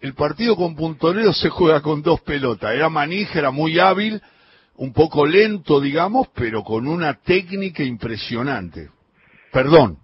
el 0.00 0.14
partido 0.14 0.56
con 0.56 0.76
Puntorero 0.76 1.32
se 1.32 1.48
juega 1.48 1.80
con 1.80 2.02
dos 2.02 2.20
pelotas. 2.20 2.74
Era 2.74 2.88
manija, 2.88 3.38
era 3.38 3.50
muy 3.50 3.78
hábil, 3.78 4.20
un 4.76 4.92
poco 4.92 5.26
lento, 5.26 5.80
digamos, 5.80 6.28
pero 6.34 6.62
con 6.62 6.86
una 6.86 7.14
técnica 7.14 7.82
impresionante. 7.82 8.90
Perdón. 9.52 9.98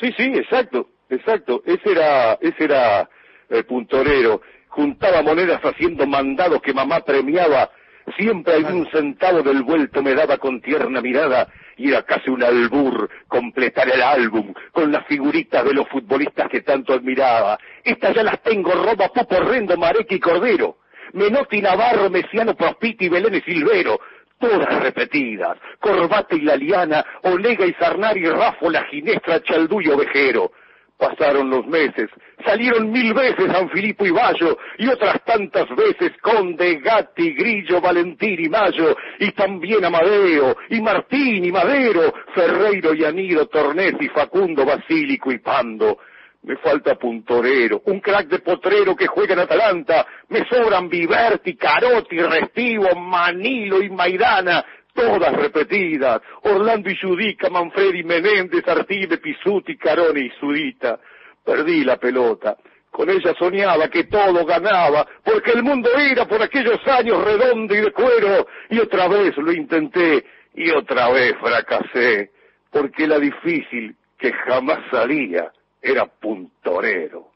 Sí, 0.00 0.12
sí, 0.16 0.24
exacto, 0.34 0.88
exacto. 1.08 1.62
Ese 1.64 1.92
era, 1.92 2.34
ese 2.34 2.64
era 2.64 3.08
el 3.48 3.64
puntorero. 3.64 4.42
Juntaba 4.68 5.22
monedas 5.22 5.60
haciendo 5.62 6.06
mandados 6.06 6.60
que 6.62 6.74
mamá 6.74 7.00
premiaba. 7.00 7.70
Siempre 8.16 8.54
algún 8.54 8.88
centavo 8.90 9.42
del 9.42 9.62
vuelto 9.62 10.02
me 10.02 10.14
daba 10.14 10.38
con 10.38 10.60
tierna 10.60 11.00
mirada 11.00 11.48
y 11.76 11.88
era 11.88 12.02
casi 12.02 12.30
un 12.30 12.42
albur 12.42 13.08
completar 13.28 13.88
el 13.88 14.02
álbum 14.02 14.52
con 14.72 14.92
las 14.92 15.06
figuritas 15.06 15.64
de 15.64 15.74
los 15.74 15.88
futbolistas 15.88 16.48
que 16.48 16.60
tanto 16.62 16.92
admiraba. 16.92 17.58
Estas 17.84 18.14
ya 18.14 18.22
las 18.22 18.42
tengo, 18.42 18.72
Roma, 18.72 19.08
Popo, 19.08 19.40
Rendo, 19.40 19.76
Mareque 19.76 20.16
y 20.16 20.20
Cordero. 20.20 20.76
Menotti, 21.12 21.60
Navarro, 21.60 22.10
Mesiano, 22.10 22.54
Prospiti, 22.54 23.08
Belén 23.08 23.34
y 23.34 23.40
Silvero, 23.40 24.00
todas 24.38 24.82
repetidas. 24.82 25.58
Corbata 25.80 26.36
y 26.36 26.42
la 26.42 26.56
liana, 26.56 27.04
Olega 27.22 27.66
y 27.66 27.72
Sarnari, 27.74 28.26
Rafo, 28.26 28.70
la 28.70 28.84
Ginestra, 28.84 29.42
Chaldú 29.42 29.80
y 29.80 29.88
Ovejero. 29.88 30.52
Pasaron 31.00 31.48
los 31.48 31.66
meses, 31.66 32.10
salieron 32.44 32.90
mil 32.90 33.14
veces 33.14 33.50
San 33.50 33.70
Filipo 33.70 34.04
y 34.04 34.10
Bayo, 34.10 34.58
y 34.76 34.86
otras 34.86 35.24
tantas 35.24 35.66
veces 35.74 36.12
Conde, 36.20 36.78
Gatti, 36.80 37.32
Grillo, 37.32 37.80
Valentín 37.80 38.38
y 38.38 38.50
Mayo, 38.50 38.94
y 39.18 39.32
también 39.32 39.82
Amadeo, 39.82 40.54
y 40.68 40.78
Martín 40.82 41.42
y 41.42 41.50
Madero, 41.50 42.12
Ferreiro 42.34 42.92
y 42.92 43.06
Anido, 43.06 43.46
Tornesi, 43.46 44.10
Facundo, 44.10 44.66
Basílico 44.66 45.32
y 45.32 45.38
Pando. 45.38 46.00
Me 46.42 46.56
falta 46.56 46.94
Puntorero, 46.94 47.82
un 47.86 48.00
crack 48.00 48.28
de 48.28 48.38
potrero 48.38 48.96
que 48.96 49.06
juega 49.06 49.34
en 49.34 49.40
Atalanta. 49.40 50.06
Me 50.28 50.46
sobran 50.48 50.88
Viverti, 50.88 51.54
Carotti, 51.54 52.16
Restivo, 52.18 52.94
Manilo 52.94 53.82
y 53.82 53.90
Maidana, 53.90 54.64
todas 54.94 55.32
repetidas. 55.34 56.20
Orlando 56.42 56.90
y 56.90 56.96
Judica, 56.96 57.48
Manfredi, 57.50 58.02
Menéndez, 58.02 58.66
Artide, 58.66 59.18
Pisuti, 59.18 59.76
Carone 59.76 60.20
y 60.20 60.30
Sudita. 60.38 60.98
Perdí 61.44 61.84
la 61.84 61.96
pelota. 61.96 62.56
Con 62.90 63.08
ella 63.08 63.34
soñaba 63.38 63.88
que 63.88 64.04
todo 64.04 64.44
ganaba, 64.44 65.06
porque 65.24 65.52
el 65.52 65.62
mundo 65.62 65.90
era 65.96 66.26
por 66.26 66.42
aquellos 66.42 66.80
años 66.88 67.24
redondo 67.24 67.74
y 67.74 67.80
de 67.80 67.92
cuero, 67.92 68.48
y 68.68 68.78
otra 68.80 69.06
vez 69.06 69.36
lo 69.36 69.52
intenté, 69.52 70.24
y 70.54 70.70
otra 70.70 71.08
vez 71.10 71.34
fracasé, 71.40 72.32
porque 72.70 73.06
la 73.06 73.18
difícil 73.18 73.94
que 74.18 74.32
jamás 74.32 74.80
salía 74.90 75.52
era 75.80 76.06
puntorero. 76.06 77.28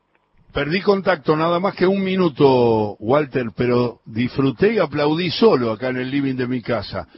Perdí 0.53 0.83
contacto 0.83 1.37
nada 1.37 1.59
más 1.59 1.75
que 1.75 1.87
un 1.87 2.05
minuto, 2.05 2.97
Walter, 3.01 3.47
pero 3.57 4.01
disfruté 4.05 4.75
y 4.75 4.79
aplaudí 4.79 5.31
solo 5.31 5.73
acá 5.73 5.89
en 5.89 5.97
el 5.97 6.11
living 6.11 6.37
de 6.37 6.47
mi 6.47 6.63
casa, 6.63 7.09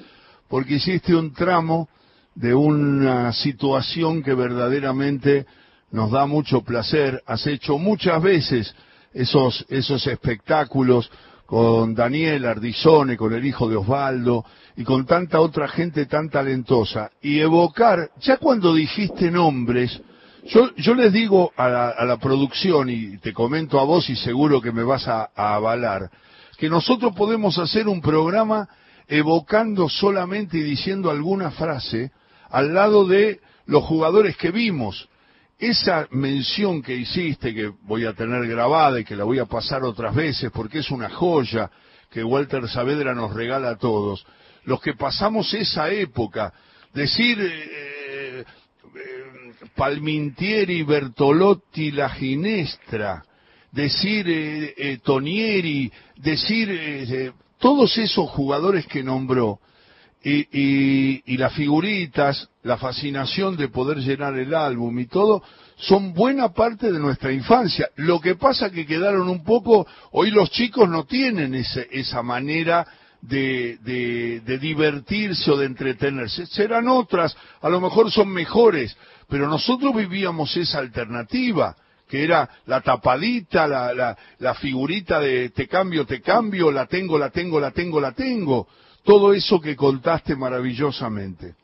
porque 0.49 0.75
hiciste 0.75 1.15
un 1.15 1.33
tramo 1.33 1.89
de 2.35 2.55
una 2.55 3.33
situación 3.33 4.23
que 4.23 4.35
verdaderamente 4.35 5.47
nos 5.91 6.11
da 6.11 6.27
mucho 6.27 6.63
placer. 6.63 7.23
Has 7.27 7.47
hecho 7.47 7.79
muchas 7.79 8.23
veces 8.23 8.75
esos, 9.13 9.65
esos 9.69 10.07
espectáculos 10.07 11.11
con 11.47 11.95
Daniel 11.95 12.45
Ardizone, 12.45 13.17
con 13.17 13.33
el 13.33 13.47
hijo 13.47 13.69
de 13.69 13.77
Osvaldo 13.77 14.45
y 14.77 14.85
con 14.85 15.07
tanta 15.07 15.41
otra 15.41 15.69
gente 15.69 16.07
tan 16.07 16.29
talentosa. 16.29 17.11
Y 17.23 17.41
evocar, 17.41 18.11
ya 18.21 18.37
cuando 18.37 18.75
dijiste 18.75 19.31
nombres, 19.31 20.01
yo, 20.45 20.75
yo 20.77 20.95
les 20.95 21.13
digo 21.13 21.53
a 21.57 21.69
la, 21.69 21.89
a 21.91 22.05
la, 22.05 22.19
producción, 22.19 22.91
y 22.91 23.19
te 23.19 23.33
comento 23.33 23.81
a 23.81 23.85
vos 23.85 24.09
y 24.11 24.17
seguro 24.17 24.61
que 24.61 24.73
me 24.73 24.85
vas 24.85 25.09
a, 25.09 25.31
a, 25.35 25.55
avalar, 25.55 26.11
que 26.59 26.69
nosotros 26.69 27.15
podemos 27.17 27.59
hacer 27.59 27.89
un 27.89 28.01
programa 28.01 28.69
evocando 29.09 29.89
solamente 29.89 30.59
y 30.59 30.63
diciendo 30.63 31.11
alguna 31.11 31.51
frase 31.51 32.11
al 32.51 32.75
lado 32.75 33.07
de 33.07 33.41
los 33.67 33.85
jugadores 33.85 34.37
que 34.37 34.51
vimos. 34.51 35.09
Esa 35.59 36.07
mención 36.11 36.83
que 36.83 36.95
hiciste, 36.95 37.55
que 37.55 37.73
voy 37.83 38.05
a 38.05 38.13
tener 38.13 38.47
grabada 38.47 39.01
y 39.01 39.05
que 39.05 39.17
la 39.17 39.25
voy 39.25 39.39
a 39.39 39.47
pasar 39.47 39.85
otras 39.85 40.15
veces 40.15 40.51
porque 40.53 40.81
es 40.81 40.91
una 40.91 41.09
joya 41.09 41.71
que 42.11 42.23
Walter 42.23 42.69
Saavedra 42.69 43.15
nos 43.15 43.33
regala 43.33 43.71
a 43.71 43.77
todos, 43.77 44.27
los 44.65 44.81
que 44.81 44.95
pasamos 44.95 45.53
esa 45.55 45.91
época, 45.91 46.53
decir... 46.93 47.39
Eh, 47.41 48.45
Palmintieri, 49.75 50.83
Bertolotti, 50.83 51.91
La 51.93 52.09
Ginestra, 52.09 53.23
decir 53.71 54.27
eh, 54.29 54.75
eh, 54.77 54.99
Tonieri, 55.03 55.93
decir 56.17 56.69
eh, 56.71 57.33
todos 57.59 57.97
esos 57.99 58.29
jugadores 58.31 58.87
que 58.87 59.03
nombró 59.03 59.61
y, 60.23 60.49
y, 60.51 61.23
y, 61.27 61.37
las 61.37 61.53
figuritas, 61.53 62.49
la 62.65 62.79
fascinación 62.79 63.57
de 63.57 63.69
poder 63.69 63.99
llenar 63.99 64.37
el 64.37 64.55
álbum 64.55 64.99
y 64.99 65.07
todo, 65.07 65.43
son 65.77 66.15
buena 66.15 66.53
parte 66.53 66.91
de 66.91 66.99
nuestra 66.99 67.33
infancia. 67.33 67.89
Lo 67.97 68.21
que 68.21 68.35
pasa 68.35 68.71
que 68.71 68.87
quedaron 68.87 69.29
un 69.29 69.45
poco, 69.45 69.87
hoy 70.13 70.31
los 70.31 70.51
chicos 70.51 70.89
no 70.89 71.05
tienen 71.05 71.55
ese, 71.55 71.87
esa 71.93 72.23
manera 72.23 72.87
de, 73.21 73.79
de, 73.83 74.41
de 74.41 74.59
divertirse 74.59 75.51
o 75.51 75.57
de 75.57 75.67
entretenerse. 75.67 76.47
Serán 76.47 76.89
otras, 76.89 77.37
a 77.61 77.69
lo 77.69 77.81
mejor 77.81 78.11
son 78.11 78.29
mejores, 78.29 78.97
pero 79.29 79.49
nosotros 79.49 79.95
vivíamos 79.95 80.57
esa 80.57 80.79
alternativa, 80.79 81.77
que 82.09 82.23
era 82.23 82.49
la 82.67 82.81
tapadita, 82.81 83.67
la, 83.67 83.93
la, 83.93 84.17
la, 84.39 84.55
figurita 84.55 85.19
de 85.21 85.51
te 85.51 85.67
cambio, 85.67 86.07
te 86.07 86.21
cambio, 86.21 86.71
la 86.71 86.87
tengo, 86.87 87.19
la 87.19 87.31
tengo, 87.31 87.59
la 87.59 87.73
tengo, 87.73 88.01
la 88.01 88.13
tengo. 88.13 88.69
Todo 89.05 89.33
eso 89.33 89.61
que 89.61 89.77
contaste 89.77 90.37
maravillosamente. 90.37 91.55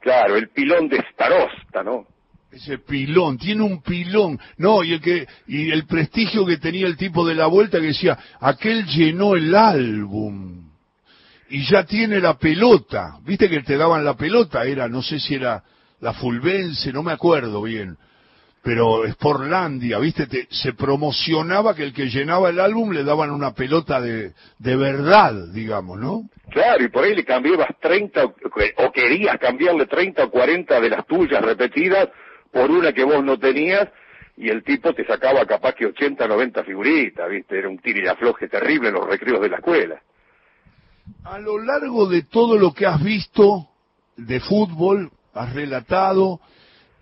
Claro, 0.00 0.36
el 0.36 0.48
pilón 0.50 0.88
de 0.88 1.04
Starosta, 1.12 1.82
¿no? 1.82 2.06
Ese 2.50 2.78
pilón, 2.78 3.36
tiene 3.36 3.62
un 3.62 3.82
pilón, 3.82 4.40
no, 4.56 4.82
y 4.82 4.94
el 4.94 5.00
que, 5.00 5.26
y 5.48 5.70
el 5.70 5.86
prestigio 5.86 6.46
que 6.46 6.56
tenía 6.56 6.86
el 6.86 6.96
tipo 6.96 7.26
de 7.26 7.34
la 7.34 7.46
vuelta 7.46 7.78
que 7.78 7.88
decía, 7.88 8.18
aquel 8.40 8.86
llenó 8.86 9.34
el 9.34 9.54
álbum 9.54 10.70
y 11.50 11.66
ya 11.66 11.84
tiene 11.84 12.20
la 12.20 12.38
pelota, 12.38 13.18
viste 13.22 13.50
que 13.50 13.62
te 13.62 13.76
daban 13.76 14.04
la 14.04 14.16
pelota, 14.16 14.64
era, 14.64 14.88
no 14.88 15.02
sé 15.02 15.20
si 15.20 15.34
era 15.34 15.62
la 16.00 16.14
Fulvense, 16.14 16.90
no 16.90 17.02
me 17.02 17.12
acuerdo 17.12 17.62
bien, 17.62 17.98
pero 18.62 19.06
Sportlandia, 19.08 19.98
viste, 19.98 20.26
te, 20.26 20.46
se 20.50 20.72
promocionaba 20.72 21.74
que 21.74 21.84
el 21.84 21.92
que 21.92 22.06
llenaba 22.06 22.50
el 22.50 22.60
álbum 22.60 22.90
le 22.90 23.04
daban 23.04 23.30
una 23.30 23.54
pelota 23.54 24.00
de, 24.00 24.32
de 24.58 24.76
verdad, 24.76 25.34
digamos, 25.52 25.98
¿no? 25.98 26.28
Claro, 26.50 26.84
y 26.84 26.88
por 26.88 27.04
ahí 27.04 27.14
le 27.14 27.24
cambiabas 27.24 27.68
30, 27.80 28.24
o 28.24 28.92
querías 28.92 29.38
cambiarle 29.38 29.86
30 29.86 30.24
o 30.24 30.30
40 30.30 30.80
de 30.80 30.90
las 30.90 31.06
tuyas 31.06 31.42
repetidas 31.42 32.08
por 32.52 32.70
una 32.70 32.92
que 32.92 33.04
vos 33.04 33.22
no 33.22 33.38
tenías, 33.38 33.88
y 34.36 34.48
el 34.48 34.62
tipo 34.62 34.94
te 34.94 35.04
sacaba 35.04 35.44
capaz 35.44 35.74
que 35.74 35.86
80, 35.86 36.26
90 36.26 36.64
figuritas, 36.64 37.28
viste, 37.28 37.58
era 37.58 37.68
un 37.68 37.78
tiro 37.78 38.04
y 38.04 38.08
afloje 38.08 38.48
terrible 38.48 38.88
en 38.88 38.94
los 38.94 39.06
recreos 39.06 39.40
de 39.40 39.48
la 39.48 39.56
escuela. 39.56 40.00
A 41.24 41.38
lo 41.38 41.58
largo 41.58 42.06
de 42.06 42.22
todo 42.22 42.56
lo 42.56 42.72
que 42.72 42.86
has 42.86 43.02
visto 43.02 43.68
de 44.16 44.40
fútbol, 44.40 45.10
has 45.34 45.54
relatado, 45.54 46.40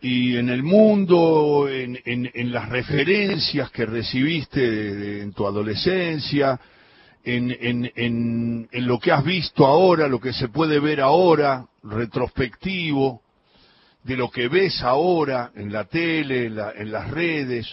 y 0.06 0.36
en 0.36 0.50
el 0.50 0.62
mundo, 0.62 1.68
en, 1.68 1.98
en, 2.04 2.52
las 2.52 2.68
referencias 2.68 3.72
que 3.72 3.84
recibiste 3.84 4.60
de, 4.60 5.22
en 5.22 5.32
tu 5.32 5.44
adolescencia, 5.44 6.60
en, 7.24 7.90
en, 7.96 8.68
lo 8.86 9.00
que 9.00 9.10
has 9.10 9.24
visto 9.24 9.66
ahora, 9.66 10.06
lo 10.06 10.20
que 10.20 10.32
se 10.32 10.46
puede 10.46 10.78
ver 10.78 11.00
ahora, 11.00 11.66
retrospectivo, 11.82 13.20
de 14.04 14.16
lo 14.16 14.30
que 14.30 14.46
ves 14.46 14.80
ahora 14.80 15.50
en 15.56 15.72
la 15.72 15.86
tele, 15.86 16.50
la, 16.50 16.70
en 16.70 16.92
las 16.92 17.10
redes, 17.10 17.66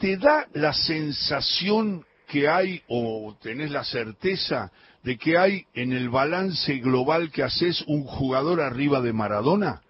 ¿te 0.00 0.16
da 0.16 0.48
la 0.52 0.72
sensación 0.72 2.04
que 2.26 2.48
hay 2.48 2.82
o 2.88 3.36
tenés 3.40 3.70
la 3.70 3.84
certeza 3.84 4.72
de 5.04 5.16
que 5.16 5.38
hay 5.38 5.64
en 5.74 5.92
el 5.92 6.08
balance 6.08 6.78
global 6.78 7.30
que 7.30 7.44
haces 7.44 7.84
un 7.86 8.02
jugador 8.02 8.60
arriba 8.60 9.00
de 9.00 9.12
Maradona? 9.12 9.80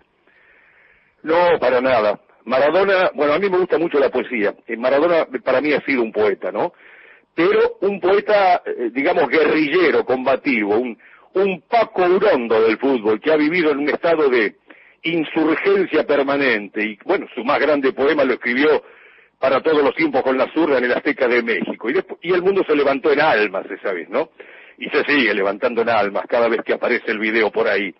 No, 1.22 1.58
para 1.60 1.80
nada. 1.80 2.20
Maradona, 2.44 3.10
bueno, 3.14 3.34
a 3.34 3.38
mí 3.38 3.48
me 3.48 3.58
gusta 3.58 3.78
mucho 3.78 3.98
la 3.98 4.10
poesía. 4.10 4.54
Maradona 4.76 5.26
para 5.44 5.60
mí 5.60 5.72
ha 5.72 5.80
sido 5.82 6.02
un 6.02 6.12
poeta, 6.12 6.50
¿no? 6.50 6.72
Pero 7.34 7.78
un 7.80 8.00
poeta, 8.00 8.62
digamos, 8.92 9.28
guerrillero, 9.28 10.04
combativo, 10.04 10.76
un, 10.76 10.98
un 11.34 11.62
Paco 11.62 12.04
Urondo 12.04 12.60
del 12.62 12.78
fútbol, 12.78 13.20
que 13.20 13.32
ha 13.32 13.36
vivido 13.36 13.70
en 13.70 13.78
un 13.78 13.88
estado 13.88 14.28
de 14.28 14.56
insurgencia 15.02 16.04
permanente. 16.04 16.84
Y 16.84 16.98
bueno, 17.04 17.26
su 17.34 17.44
más 17.44 17.60
grande 17.60 17.92
poema 17.92 18.24
lo 18.24 18.34
escribió 18.34 18.82
para 19.38 19.60
todos 19.60 19.82
los 19.82 19.94
tiempos 19.94 20.22
con 20.22 20.36
la 20.36 20.52
zurda 20.52 20.78
en 20.78 20.84
el 20.84 20.92
Azteca 20.92 21.26
de 21.26 21.42
México. 21.42 21.90
Y, 21.90 21.94
después, 21.94 22.18
y 22.22 22.32
el 22.32 22.42
mundo 22.42 22.62
se 22.66 22.76
levantó 22.76 23.12
en 23.12 23.20
almas 23.20 23.66
esa 23.70 23.92
vez, 23.92 24.08
¿no? 24.08 24.30
Y 24.78 24.88
se 24.90 25.04
sigue 25.04 25.34
levantando 25.34 25.82
en 25.82 25.88
almas 25.88 26.24
cada 26.28 26.48
vez 26.48 26.60
que 26.64 26.74
aparece 26.74 27.10
el 27.10 27.18
video 27.18 27.50
por 27.50 27.68
ahí. 27.68 27.94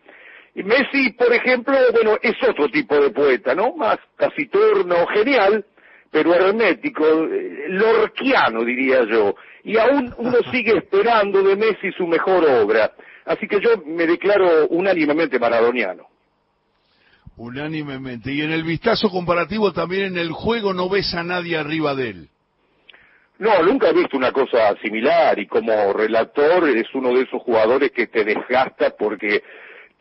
Y 0.54 0.62
Messi, 0.62 1.12
por 1.12 1.32
ejemplo, 1.32 1.74
bueno, 1.92 2.18
es 2.20 2.34
otro 2.46 2.68
tipo 2.68 2.94
de 2.96 3.10
poeta, 3.10 3.54
¿no? 3.54 3.74
Más 3.74 3.98
taciturno, 4.16 5.06
genial, 5.06 5.64
pero 6.10 6.34
hermético, 6.34 7.04
lorquiano 7.68 8.62
diría 8.64 9.04
yo. 9.10 9.34
Y 9.64 9.78
aún 9.78 10.14
uno 10.18 10.38
sigue 10.52 10.76
esperando 10.76 11.42
de 11.42 11.56
Messi 11.56 11.90
su 11.96 12.06
mejor 12.06 12.44
obra. 12.44 12.92
Así 13.24 13.46
que 13.48 13.60
yo 13.60 13.82
me 13.86 14.06
declaro 14.06 14.66
unánimemente 14.68 15.38
maradoniano. 15.38 16.06
Unánimemente. 17.36 18.30
Y 18.32 18.42
en 18.42 18.52
el 18.52 18.62
vistazo 18.62 19.08
comparativo 19.08 19.72
también 19.72 20.04
en 20.04 20.18
el 20.18 20.32
juego 20.32 20.74
no 20.74 20.88
ves 20.90 21.14
a 21.14 21.22
nadie 21.22 21.56
arriba 21.56 21.94
de 21.94 22.10
él. 22.10 22.28
No, 23.38 23.62
nunca 23.62 23.88
he 23.88 23.92
visto 23.94 24.16
una 24.16 24.30
cosa 24.30 24.76
similar 24.82 25.38
y 25.38 25.46
como 25.46 25.92
relator 25.92 26.68
es 26.68 26.86
uno 26.94 27.08
de 27.08 27.22
esos 27.22 27.42
jugadores 27.42 27.90
que 27.90 28.06
te 28.06 28.24
desgasta 28.24 28.90
porque 28.90 29.42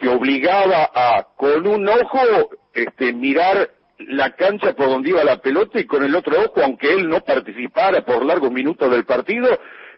te 0.01 0.09
obligaba 0.09 0.89
a 0.93 1.27
con 1.37 1.67
un 1.67 1.87
ojo 1.87 2.49
este, 2.73 3.13
mirar 3.13 3.69
la 3.99 4.31
cancha 4.31 4.73
por 4.73 4.87
donde 4.87 5.11
iba 5.11 5.23
la 5.23 5.37
pelota 5.37 5.79
y 5.79 5.85
con 5.85 6.03
el 6.03 6.15
otro 6.15 6.39
ojo, 6.39 6.61
aunque 6.63 6.91
él 6.91 7.07
no 7.07 7.21
participara 7.21 8.03
por 8.03 8.25
largos 8.25 8.51
minutos 8.51 8.89
del 8.89 9.05
partido, 9.05 9.47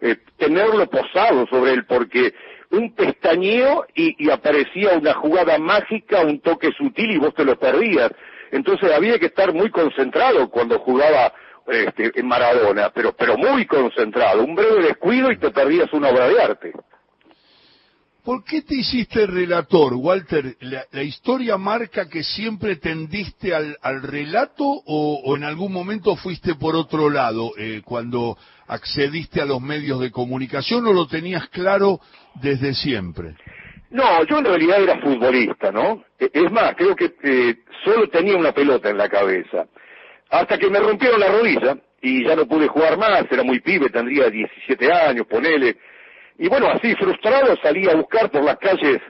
eh, 0.01 0.17
tenerlo 0.37 0.89
posado 0.89 1.47
sobre 1.47 1.71
él, 1.71 1.85
porque 1.85 2.33
un 2.71 2.93
pestañeo 2.93 3.85
y, 3.95 4.29
aparecía 4.29 4.97
una 4.97 5.13
jugada 5.13 5.57
mágica, 5.57 6.21
un 6.21 6.41
toque 6.41 6.71
sutil 6.77 7.11
y 7.11 7.17
vos 7.17 7.33
te 7.33 7.45
lo 7.45 7.57
perdías. 7.57 8.11
Entonces 8.51 8.91
había 8.91 9.17
que 9.19 9.27
estar 9.27 9.53
muy 9.53 9.69
concentrado 9.69 10.49
cuando 10.49 10.79
jugaba 10.79 11.33
este, 11.67 12.11
en 12.19 12.27
Maradona, 12.27 12.91
pero, 12.93 13.13
pero 13.13 13.37
muy 13.37 13.65
concentrado. 13.65 14.43
Un 14.43 14.55
breve 14.55 14.83
descuido 14.83 15.31
y 15.31 15.37
te 15.37 15.51
perdías 15.51 15.91
una 15.93 16.09
obra 16.09 16.27
de 16.27 16.41
arte. 16.41 16.73
¿Por 18.23 18.45
qué 18.45 18.61
te 18.61 18.75
hiciste 18.75 19.27
relator, 19.27 19.95
Walter? 19.95 20.55
¿La, 20.61 21.03
historia 21.03 21.57
marca 21.57 22.07
que 22.07 22.23
siempre 22.23 22.77
tendiste 22.77 23.53
al, 23.53 24.01
relato 24.01 24.63
o, 24.63 25.35
en 25.35 25.43
algún 25.43 25.73
momento 25.73 26.15
fuiste 26.15 26.55
por 26.55 26.73
otro 26.77 27.09
lado 27.09 27.51
eh, 27.57 27.81
cuando 27.83 28.37
accediste 28.67 29.41
a 29.41 29.45
los 29.45 29.59
medios 29.59 29.99
de 29.99 30.09
comunicación 30.09 30.87
o 30.87 30.93
lo 30.93 31.05
tenías 31.05 31.49
claro 31.49 31.99
desde 32.35 32.73
siempre? 32.73 33.35
No, 33.89 34.23
yo 34.23 34.37
en 34.37 34.45
realidad 34.45 34.81
era 34.81 35.01
futbolista, 35.01 35.71
¿no? 35.71 36.05
E, 36.17 36.29
es 36.31 36.49
más, 36.49 36.75
creo 36.75 36.95
que 36.95 37.13
eh, 37.23 37.57
solo 37.83 38.07
tenía 38.07 38.37
una 38.37 38.53
pelota 38.53 38.89
en 38.89 38.99
la 38.99 39.09
cabeza. 39.09 39.65
Hasta 40.29 40.57
que 40.57 40.69
me 40.69 40.79
rompieron 40.79 41.19
la 41.19 41.27
rodilla 41.27 41.77
y 42.01 42.25
ya 42.25 42.37
no 42.37 42.47
pude 42.47 42.69
jugar 42.69 42.97
más, 42.97 43.25
era 43.29 43.43
muy 43.43 43.59
pibe, 43.59 43.89
tendría 43.89 44.29
17 44.29 44.91
años, 44.93 45.27
ponele. 45.27 45.75
Y 46.37 46.47
bueno, 46.47 46.67
así 46.67 46.95
frustrado 46.95 47.55
salí 47.61 47.87
a 47.89 47.95
buscar 47.95 48.29
por 48.29 48.43
las 48.43 48.57
calles 48.57 49.01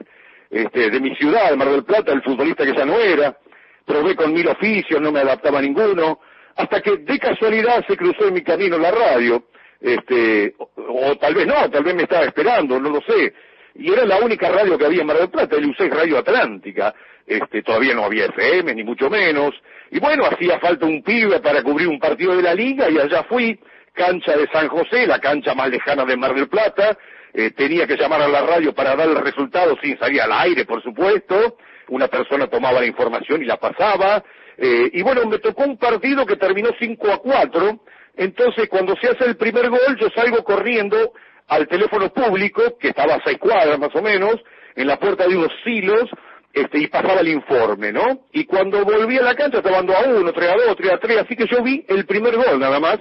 este, 0.50 0.90
de 0.90 1.00
mi 1.00 1.14
ciudad, 1.16 1.50
de 1.50 1.56
Mar 1.56 1.68
del 1.70 1.84
Plata, 1.84 2.12
el 2.12 2.22
futbolista 2.22 2.64
que 2.64 2.74
ya 2.74 2.84
no 2.84 2.98
era. 2.98 3.36
Probé 3.84 4.14
con 4.14 4.32
mil 4.32 4.48
oficios, 4.48 5.00
no 5.00 5.12
me 5.12 5.20
adaptaba 5.20 5.58
a 5.58 5.62
ninguno. 5.62 6.20
Hasta 6.56 6.80
que 6.80 6.98
de 6.98 7.18
casualidad 7.18 7.84
se 7.86 7.96
cruzó 7.96 8.28
en 8.28 8.34
mi 8.34 8.42
camino 8.42 8.78
la 8.78 8.90
radio, 8.90 9.44
este, 9.80 10.54
o, 10.58 11.16
tal 11.16 11.34
vez 11.34 11.46
no, 11.46 11.68
tal 11.70 11.82
vez 11.82 11.94
me 11.94 12.04
estaba 12.04 12.24
esperando, 12.24 12.78
no 12.78 12.90
lo 12.90 13.00
sé, 13.02 13.34
y 13.74 13.92
era 13.92 14.04
la 14.04 14.18
única 14.18 14.48
radio 14.48 14.78
que 14.78 14.86
había 14.86 15.00
en 15.00 15.06
Mar 15.06 15.18
del 15.18 15.30
Plata, 15.30 15.56
el 15.56 15.66
UCES 15.66 15.90
Radio 15.90 16.18
Atlántica, 16.18 16.94
este, 17.26 17.62
todavía 17.62 17.94
no 17.94 18.04
había 18.04 18.26
FM, 18.26 18.74
ni 18.74 18.84
mucho 18.84 19.10
menos, 19.10 19.50
y 19.90 19.98
bueno, 19.98 20.24
hacía 20.26 20.60
falta 20.60 20.86
un 20.86 21.02
pibe 21.02 21.40
para 21.40 21.62
cubrir 21.62 21.88
un 21.88 21.98
partido 21.98 22.36
de 22.36 22.42
la 22.42 22.54
liga, 22.54 22.88
y 22.88 22.98
allá 22.98 23.24
fui, 23.24 23.58
cancha 23.94 24.36
de 24.36 24.46
San 24.52 24.68
José, 24.68 25.06
la 25.06 25.18
cancha 25.18 25.54
más 25.54 25.70
lejana 25.70 26.04
de 26.04 26.16
Mar 26.16 26.34
del 26.34 26.48
Plata, 26.48 26.98
eh, 27.32 27.50
tenía 27.52 27.86
que 27.86 27.96
llamar 27.96 28.22
a 28.22 28.28
la 28.28 28.42
radio 28.42 28.74
para 28.74 28.94
dar 28.94 29.08
el 29.08 29.16
resultado 29.16 29.76
sin 29.82 29.98
salir 29.98 30.20
al 30.20 30.32
aire, 30.32 30.64
por 30.64 30.82
supuesto, 30.82 31.56
una 31.88 32.08
persona 32.08 32.46
tomaba 32.46 32.80
la 32.80 32.86
información 32.86 33.42
y 33.42 33.46
la 33.46 33.56
pasaba, 33.56 34.22
eh, 34.56 34.90
y 34.92 35.02
bueno, 35.02 35.24
me 35.26 35.38
tocó 35.38 35.64
un 35.64 35.78
partido 35.78 36.26
que 36.26 36.36
terminó 36.36 36.70
5 36.78 37.12
a 37.12 37.18
4, 37.18 37.80
entonces 38.16 38.68
cuando 38.68 38.94
se 39.00 39.08
hace 39.08 39.24
el 39.24 39.36
primer 39.36 39.68
gol 39.70 39.96
yo 39.98 40.08
salgo 40.14 40.44
corriendo 40.44 41.12
al 41.48 41.66
teléfono 41.68 42.12
público, 42.12 42.78
que 42.78 42.88
estaba 42.88 43.14
a 43.14 43.22
seis 43.24 43.38
cuadras 43.38 43.78
más 43.78 43.94
o 43.94 44.02
menos, 44.02 44.36
en 44.76 44.86
la 44.86 44.98
puerta 44.98 45.26
de 45.26 45.36
unos 45.36 45.52
silos, 45.64 46.08
este, 46.52 46.78
y 46.78 46.86
pasaba 46.86 47.20
el 47.20 47.28
informe, 47.28 47.92
¿no? 47.92 48.26
Y 48.32 48.44
cuando 48.44 48.84
volví 48.84 49.18
a 49.18 49.22
la 49.22 49.34
cancha 49.34 49.58
estaban 49.58 49.86
2 49.86 49.96
a 49.96 50.08
1, 50.08 50.32
3 50.32 50.50
a 50.50 50.54
2, 50.68 50.76
3 50.76 50.92
a 50.92 50.98
3, 50.98 51.18
así 51.18 51.36
que 51.36 51.46
yo 51.48 51.62
vi 51.62 51.84
el 51.88 52.06
primer 52.06 52.36
gol 52.36 52.60
nada 52.60 52.78
más, 52.78 53.00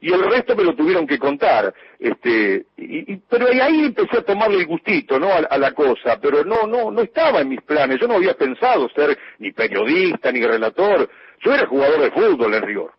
y 0.00 0.12
el 0.12 0.30
resto 0.30 0.56
me 0.56 0.64
lo 0.64 0.74
tuvieron 0.74 1.06
que 1.06 1.18
contar. 1.18 1.74
Este, 1.98 2.66
y, 2.76 3.16
pero 3.16 3.46
ahí 3.48 3.84
empecé 3.84 4.18
a 4.18 4.22
tomarle 4.22 4.58
el 4.58 4.66
gustito, 4.66 5.18
¿no? 5.18 5.28
A, 5.30 5.58
la 5.58 5.72
cosa, 5.72 6.18
pero 6.20 6.42
no, 6.44 6.66
no, 6.66 6.90
no 6.90 7.02
estaba 7.02 7.40
en 7.40 7.50
mis 7.50 7.60
planes. 7.60 8.00
Yo 8.00 8.08
no 8.08 8.14
había 8.14 8.34
pensado 8.34 8.88
ser 8.90 9.18
ni 9.38 9.52
periodista 9.52 10.32
ni 10.32 10.44
relator. 10.44 11.08
Yo 11.44 11.54
era 11.54 11.66
jugador 11.66 12.00
de 12.00 12.10
fútbol 12.10 12.54
en 12.54 12.62
rigor. 12.62 12.92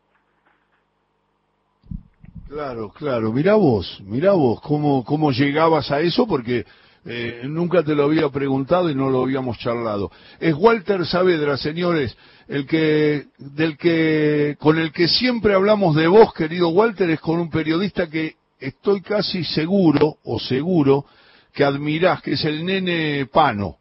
Claro, 2.47 2.89
claro. 2.89 3.31
Mirá 3.31 3.55
vos, 3.55 3.99
mirá 4.05 4.33
vos 4.33 4.61
cómo, 4.61 5.03
cómo 5.03 5.31
llegabas 5.31 5.89
a 5.91 6.01
eso, 6.01 6.27
porque 6.27 6.65
eh, 7.05 7.41
nunca 7.45 7.83
te 7.83 7.95
lo 7.95 8.03
había 8.03 8.29
preguntado 8.29 8.89
y 8.89 8.95
no 8.95 9.09
lo 9.09 9.23
habíamos 9.23 9.57
charlado. 9.57 10.11
Es 10.39 10.53
Walter 10.55 11.05
Saavedra, 11.05 11.57
señores, 11.57 12.15
el 12.47 12.67
que, 12.67 13.25
del 13.37 13.77
que, 13.77 14.55
con 14.59 14.77
el 14.77 14.91
que 14.91 15.07
siempre 15.07 15.53
hablamos 15.53 15.95
de 15.95 16.07
vos, 16.07 16.33
querido 16.33 16.69
Walter, 16.69 17.09
es 17.09 17.19
con 17.19 17.39
un 17.39 17.49
periodista 17.49 18.07
que 18.07 18.35
estoy 18.59 19.01
casi 19.01 19.43
seguro, 19.43 20.17
o 20.23 20.39
seguro, 20.39 21.05
que 21.53 21.63
admirás, 21.63 22.21
que 22.21 22.33
es 22.33 22.45
el 22.45 22.65
nene 22.65 23.25
Pano. 23.25 23.77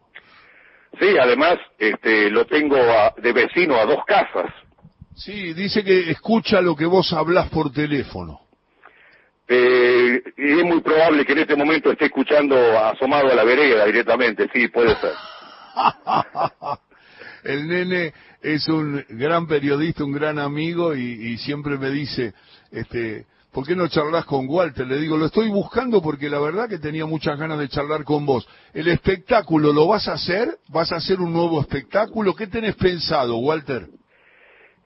Sí, 0.99 1.17
además, 1.21 1.59
este, 1.79 2.31
lo 2.31 2.47
tengo 2.47 2.77
de 3.23 3.33
vecino 3.33 3.77
a 3.77 3.85
dos 3.85 4.05
casas. 4.07 4.53
Sí, 5.15 5.53
dice 5.53 5.85
que 5.85 6.11
escucha 6.11 6.61
lo 6.61 6.75
que 6.75 6.87
vos 6.87 7.13
hablás 7.13 7.49
por 7.51 7.71
teléfono. 7.73 8.41
Eh, 9.53 10.23
y 10.37 10.61
es 10.61 10.65
muy 10.65 10.81
probable 10.81 11.27
que 11.27 11.33
en 11.33 11.41
este 11.41 11.57
momento 11.57 11.91
esté 11.91 12.05
escuchando 12.05 12.57
asomado 12.79 13.33
a 13.33 13.35
la 13.35 13.43
vereda 13.43 13.85
directamente, 13.85 14.49
sí, 14.53 14.69
puede 14.69 14.95
ser. 15.01 15.13
El 17.43 17.67
nene 17.67 18.15
es 18.43 18.69
un 18.69 19.05
gran 19.09 19.49
periodista, 19.49 20.05
un 20.05 20.13
gran 20.13 20.39
amigo 20.39 20.95
y, 20.95 21.37
siempre 21.39 21.79
me 21.79 21.91
dice, 21.91 22.33
este, 22.71 23.27
¿por 23.51 23.67
qué 23.67 23.75
no 23.75 23.89
charlas 23.89 24.25
con 24.25 24.49
Walter? 24.49 24.87
Le 24.87 25.01
digo, 25.01 25.17
lo 25.17 25.27
estoy 25.27 25.49
buscando 25.49 26.01
porque 26.01 26.31
la 26.31 26.39
verdad 26.39 26.69
que 26.69 26.79
tenía 26.79 27.07
muchas 27.07 27.37
ganas 27.37 27.59
de 27.59 27.69
charlar 27.69 28.05
con 28.05 28.25
vos. 28.25 28.47
¿El 28.73 28.87
espectáculo 28.87 29.73
lo 29.73 29.89
vas 29.89 30.07
a 30.07 30.13
hacer? 30.13 30.59
¿Vas 30.69 30.93
a 30.93 30.97
hacer 30.97 31.21
un 31.21 31.33
nuevo 31.33 31.61
espectáculo? 31.61 32.37
¿Qué 32.37 32.47
tenés 32.47 32.77
pensado, 32.77 33.37
Walter? 33.39 33.89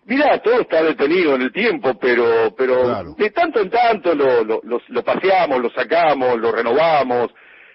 Mira, 0.07 0.39
todo 0.43 0.61
está 0.61 0.83
detenido 0.83 1.35
en 1.35 1.43
el 1.43 1.53
tiempo, 1.53 1.95
pero 1.99 2.55
pero 2.57 3.15
de 3.17 3.31
tanto 3.31 3.61
en 3.61 3.71
tanto 3.71 4.15
lo, 4.15 4.45
lo, 4.45 4.61
lo, 4.63 5.03
paseamos, 5.03 5.61
lo 5.61 5.71
sacamos, 5.71 6.39
lo 6.39 6.53
renovamos. 6.53 7.31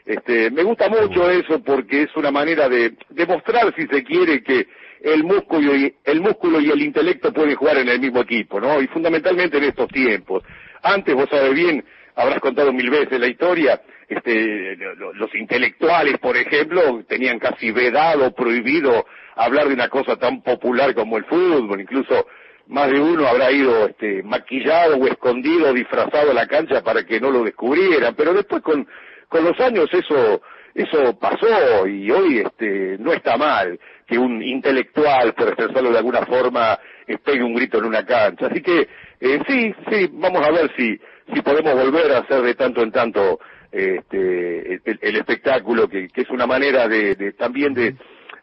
Este, 0.05 0.51
me 0.51 0.63
gusta 0.63 0.89
mucho 0.89 1.29
eso 1.29 1.61
porque 1.63 2.03
es 2.03 2.15
una 2.15 2.31
manera 2.31 2.69
de 2.69 2.93
demostrar, 3.09 3.73
si 3.75 3.87
se 3.87 4.03
quiere, 4.03 4.43
que 4.43 4.67
el 5.01 5.23
músculo 5.23 5.75
y 5.75 5.93
el 6.03 6.21
músculo 6.21 6.59
y 6.59 6.69
el 6.69 6.81
intelecto 6.81 7.33
pueden 7.33 7.55
jugar 7.55 7.77
en 7.77 7.89
el 7.89 7.99
mismo 7.99 8.21
equipo, 8.21 8.59
¿no? 8.59 8.79
Y 8.81 8.87
fundamentalmente 8.87 9.57
en 9.57 9.65
estos 9.65 9.87
tiempos. 9.87 10.43
Antes, 10.83 11.15
vos 11.15 11.27
sabés 11.29 11.53
bien, 11.53 11.83
habrás 12.15 12.39
contado 12.39 12.71
mil 12.73 12.89
veces 12.89 13.19
la 13.19 13.27
historia, 13.27 13.81
este, 14.09 14.75
los 14.75 15.35
intelectuales, 15.35 16.17
por 16.17 16.35
ejemplo, 16.35 17.03
tenían 17.07 17.39
casi 17.39 17.71
vedado, 17.71 18.33
prohibido 18.33 19.05
hablar 19.35 19.67
de 19.67 19.75
una 19.75 19.87
cosa 19.87 20.17
tan 20.17 20.41
popular 20.41 20.93
como 20.95 21.17
el 21.17 21.25
fútbol, 21.25 21.79
incluso 21.79 22.27
más 22.67 22.91
de 22.91 22.99
uno 22.99 23.27
habrá 23.27 23.51
ido 23.51 23.87
este, 23.87 24.23
maquillado 24.23 24.97
o 24.97 25.07
escondido, 25.07 25.73
disfrazado 25.73 26.31
a 26.31 26.33
la 26.33 26.47
cancha 26.47 26.83
para 26.83 27.03
que 27.03 27.19
no 27.19 27.31
lo 27.31 27.43
descubrieran, 27.43 28.15
pero 28.15 28.33
después 28.33 28.61
con, 28.61 28.87
con 29.27 29.43
los 29.43 29.59
años 29.59 29.87
eso, 29.91 30.41
eso 30.73 31.17
pasó 31.19 31.87
y 31.87 32.09
hoy 32.11 32.39
este, 32.39 32.97
no 32.99 33.13
está 33.13 33.37
mal 33.37 33.79
que 34.07 34.17
un 34.17 34.41
intelectual, 34.41 35.33
por 35.35 35.49
expresarlo 35.49 35.91
de 35.91 35.99
alguna 35.99 36.25
forma, 36.25 36.79
pegue 37.23 37.43
un 37.43 37.53
grito 37.53 37.77
en 37.77 37.85
una 37.85 38.05
cancha. 38.05 38.47
Así 38.47 38.61
que 38.61 38.87
eh, 39.19 39.39
sí, 39.47 39.73
sí, 39.91 40.09
vamos 40.13 40.45
a 40.45 40.51
ver 40.51 40.71
si, 40.75 40.99
si 41.33 41.41
podemos 41.41 41.73
volver 41.75 42.11
a 42.11 42.19
hacer 42.19 42.41
de 42.41 42.55
tanto 42.55 42.81
en 42.81 42.91
tanto 42.91 43.39
este, 43.71 44.81
el, 44.85 45.15
espectáculo, 45.15 45.87
que, 45.87 46.07
que, 46.09 46.21
es 46.21 46.29
una 46.29 46.47
manera 46.47 46.87
de, 46.87 47.15
de 47.15 47.33
también 47.33 47.73
de 47.73 47.95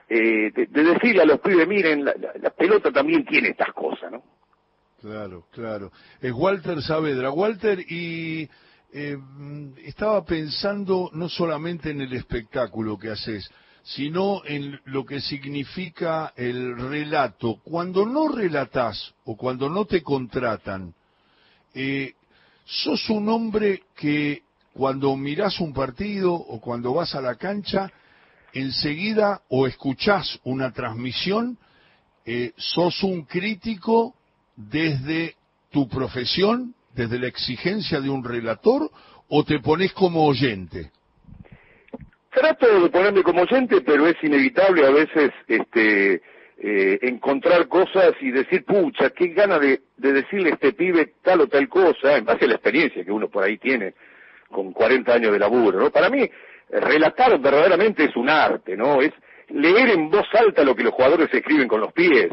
eh, 0.08 0.52
de, 0.54 0.66
decirle 0.66 1.22
a 1.22 1.24
los 1.24 1.40
pibes, 1.40 1.66
miren, 1.66 2.04
la, 2.04 2.50
pelota 2.50 2.92
también 2.92 3.24
tiene 3.24 3.48
estas 3.48 3.72
cosas, 3.72 4.12
¿no? 4.12 4.22
Claro, 5.00 5.46
claro. 5.52 5.90
Es 6.20 6.32
Walter 6.32 6.80
Saavedra. 6.80 7.30
Walter, 7.30 7.80
y 7.80 8.48
eh, 8.92 9.18
estaba 9.84 10.24
pensando 10.24 11.10
no 11.12 11.28
solamente 11.28 11.90
en 11.90 12.00
el 12.00 12.12
espectáculo 12.12 12.96
que 12.98 13.10
haces, 13.10 13.50
sino 13.82 14.42
en 14.44 14.80
lo 14.84 15.04
que 15.04 15.20
significa 15.20 16.32
el 16.36 16.76
relato. 16.76 17.60
Cuando 17.64 18.06
no 18.06 18.28
relatás 18.28 19.12
o 19.24 19.36
cuando 19.36 19.68
no 19.68 19.86
te 19.86 20.02
contratan, 20.02 20.94
eh, 21.74 22.14
sos 22.64 23.10
un 23.10 23.28
hombre 23.28 23.82
que 23.96 24.42
cuando 24.76 25.16
mirás 25.16 25.58
un 25.60 25.72
partido 25.72 26.34
o 26.34 26.60
cuando 26.60 26.92
vas 26.92 27.14
a 27.14 27.22
la 27.22 27.36
cancha, 27.36 27.90
enseguida 28.52 29.40
o 29.48 29.66
escuchás 29.66 30.38
una 30.44 30.70
transmisión, 30.72 31.56
eh, 32.26 32.52
sos 32.56 33.02
un 33.02 33.24
crítico 33.24 34.14
desde 34.54 35.34
tu 35.70 35.88
profesión, 35.88 36.74
desde 36.94 37.18
la 37.18 37.26
exigencia 37.26 38.00
de 38.00 38.10
un 38.10 38.22
relator, 38.22 38.90
o 39.28 39.44
te 39.44 39.60
pones 39.60 39.94
como 39.94 40.26
oyente? 40.26 40.90
Trato 42.30 42.82
de 42.82 42.90
ponerme 42.90 43.22
como 43.22 43.42
oyente, 43.42 43.80
pero 43.80 44.06
es 44.06 44.16
inevitable 44.22 44.86
a 44.86 44.90
veces 44.90 45.30
este, 45.48 46.20
eh, 46.58 46.98
encontrar 47.00 47.66
cosas 47.68 48.12
y 48.20 48.30
decir, 48.30 48.66
pucha, 48.66 49.08
qué 49.08 49.28
gana 49.28 49.58
de, 49.58 49.80
de 49.96 50.12
decirle 50.12 50.50
a 50.50 50.54
este 50.54 50.74
pibe 50.74 51.14
tal 51.22 51.40
o 51.40 51.46
tal 51.46 51.66
cosa, 51.66 52.18
en 52.18 52.26
base 52.26 52.44
a 52.44 52.48
la 52.48 52.54
experiencia 52.56 53.02
que 53.02 53.10
uno 53.10 53.30
por 53.30 53.42
ahí 53.42 53.56
tiene 53.56 53.94
con 54.50 54.72
40 54.72 55.12
años 55.12 55.32
de 55.32 55.38
laburo, 55.38 55.80
¿no? 55.80 55.90
Para 55.90 56.08
mí, 56.08 56.28
relatar 56.70 57.38
verdaderamente 57.40 58.04
es 58.04 58.16
un 58.16 58.28
arte, 58.28 58.76
¿no? 58.76 59.00
Es 59.00 59.12
leer 59.48 59.90
en 59.90 60.10
voz 60.10 60.26
alta 60.34 60.64
lo 60.64 60.74
que 60.74 60.82
los 60.82 60.92
jugadores 60.92 61.32
escriben 61.32 61.68
con 61.68 61.80
los 61.80 61.92
pies. 61.92 62.28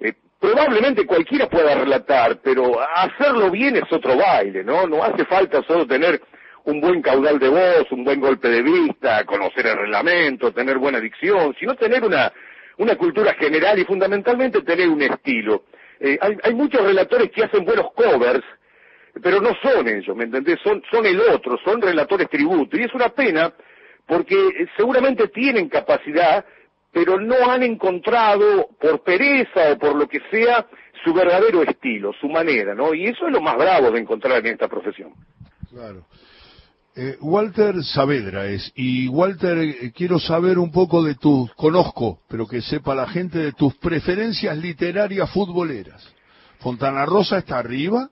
Eh, 0.00 0.12
probablemente 0.40 1.06
cualquiera 1.06 1.48
pueda 1.48 1.74
relatar, 1.74 2.38
pero 2.42 2.78
hacerlo 2.80 3.50
bien 3.50 3.76
es 3.76 3.92
otro 3.92 4.16
baile, 4.16 4.64
¿no? 4.64 4.86
No 4.86 5.02
hace 5.02 5.24
falta 5.24 5.62
solo 5.62 5.86
tener 5.86 6.20
un 6.64 6.80
buen 6.80 7.02
caudal 7.02 7.38
de 7.38 7.48
voz, 7.48 7.90
un 7.90 8.04
buen 8.04 8.20
golpe 8.20 8.48
de 8.48 8.62
vista, 8.62 9.24
conocer 9.24 9.66
el 9.66 9.76
reglamento, 9.76 10.52
tener 10.52 10.78
buena 10.78 10.98
dicción, 10.98 11.54
sino 11.58 11.74
tener 11.74 12.02
una, 12.02 12.32
una 12.78 12.96
cultura 12.96 13.34
general 13.34 13.78
y 13.78 13.84
fundamentalmente 13.84 14.62
tener 14.62 14.88
un 14.88 15.02
estilo. 15.02 15.64
Eh, 16.00 16.18
hay, 16.20 16.36
hay 16.42 16.54
muchos 16.54 16.82
relatores 16.82 17.30
que 17.30 17.44
hacen 17.44 17.64
buenos 17.64 17.92
covers, 17.92 18.42
pero 19.22 19.40
no 19.40 19.50
son 19.62 19.88
ellos, 19.88 20.16
¿me 20.16 20.24
entendés? 20.24 20.58
Son, 20.62 20.82
son 20.90 21.06
el 21.06 21.20
otro, 21.20 21.58
son 21.64 21.80
relatores 21.80 22.28
tributo. 22.28 22.76
Y 22.76 22.82
es 22.82 22.94
una 22.94 23.08
pena 23.10 23.52
porque 24.06 24.34
eh, 24.34 24.66
seguramente 24.76 25.28
tienen 25.28 25.68
capacidad, 25.68 26.44
pero 26.92 27.18
no 27.18 27.50
han 27.50 27.62
encontrado, 27.62 28.68
por 28.80 29.02
pereza 29.02 29.72
o 29.72 29.78
por 29.78 29.96
lo 29.96 30.08
que 30.08 30.20
sea, 30.30 30.66
su 31.04 31.12
verdadero 31.12 31.62
estilo, 31.62 32.12
su 32.20 32.28
manera, 32.28 32.74
¿no? 32.74 32.94
Y 32.94 33.06
eso 33.06 33.26
es 33.26 33.32
lo 33.32 33.40
más 33.40 33.56
bravo 33.56 33.90
de 33.90 34.00
encontrar 34.00 34.38
en 34.38 34.52
esta 34.52 34.68
profesión. 34.68 35.12
Claro. 35.70 36.06
Eh, 36.96 37.16
Walter 37.20 37.82
Saavedra 37.82 38.46
es, 38.46 38.72
y 38.76 39.08
Walter, 39.08 39.58
eh, 39.58 39.92
quiero 39.92 40.20
saber 40.20 40.58
un 40.58 40.70
poco 40.70 41.02
de 41.02 41.16
tus, 41.16 41.52
conozco, 41.54 42.20
pero 42.28 42.46
que 42.46 42.62
sepa 42.62 42.94
la 42.94 43.08
gente 43.08 43.38
de 43.38 43.52
tus 43.52 43.74
preferencias 43.74 44.56
literarias 44.56 45.28
futboleras. 45.32 46.08
¿Fontana 46.60 47.04
Rosa 47.04 47.38
está 47.38 47.58
arriba? 47.58 48.10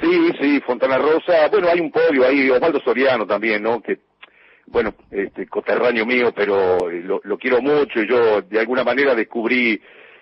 Sí, 0.00 0.32
sí, 0.40 0.60
Fontana 0.60 0.98
Rosa, 0.98 1.48
bueno, 1.50 1.68
hay 1.68 1.80
un 1.80 1.90
podio, 1.90 2.26
hay 2.26 2.50
Osvaldo 2.50 2.80
Soriano 2.80 3.26
también, 3.26 3.62
¿no? 3.62 3.80
Que, 3.80 3.98
bueno, 4.66 4.94
este, 5.10 5.46
coterráneo 5.46 6.04
mío, 6.04 6.32
pero 6.36 6.90
eh, 6.90 7.02
lo, 7.02 7.38
quiero 7.38 7.62
mucho 7.62 8.02
yo 8.02 8.42
de 8.42 8.60
alguna 8.60 8.84
manera 8.84 9.14
descubrí 9.14 9.80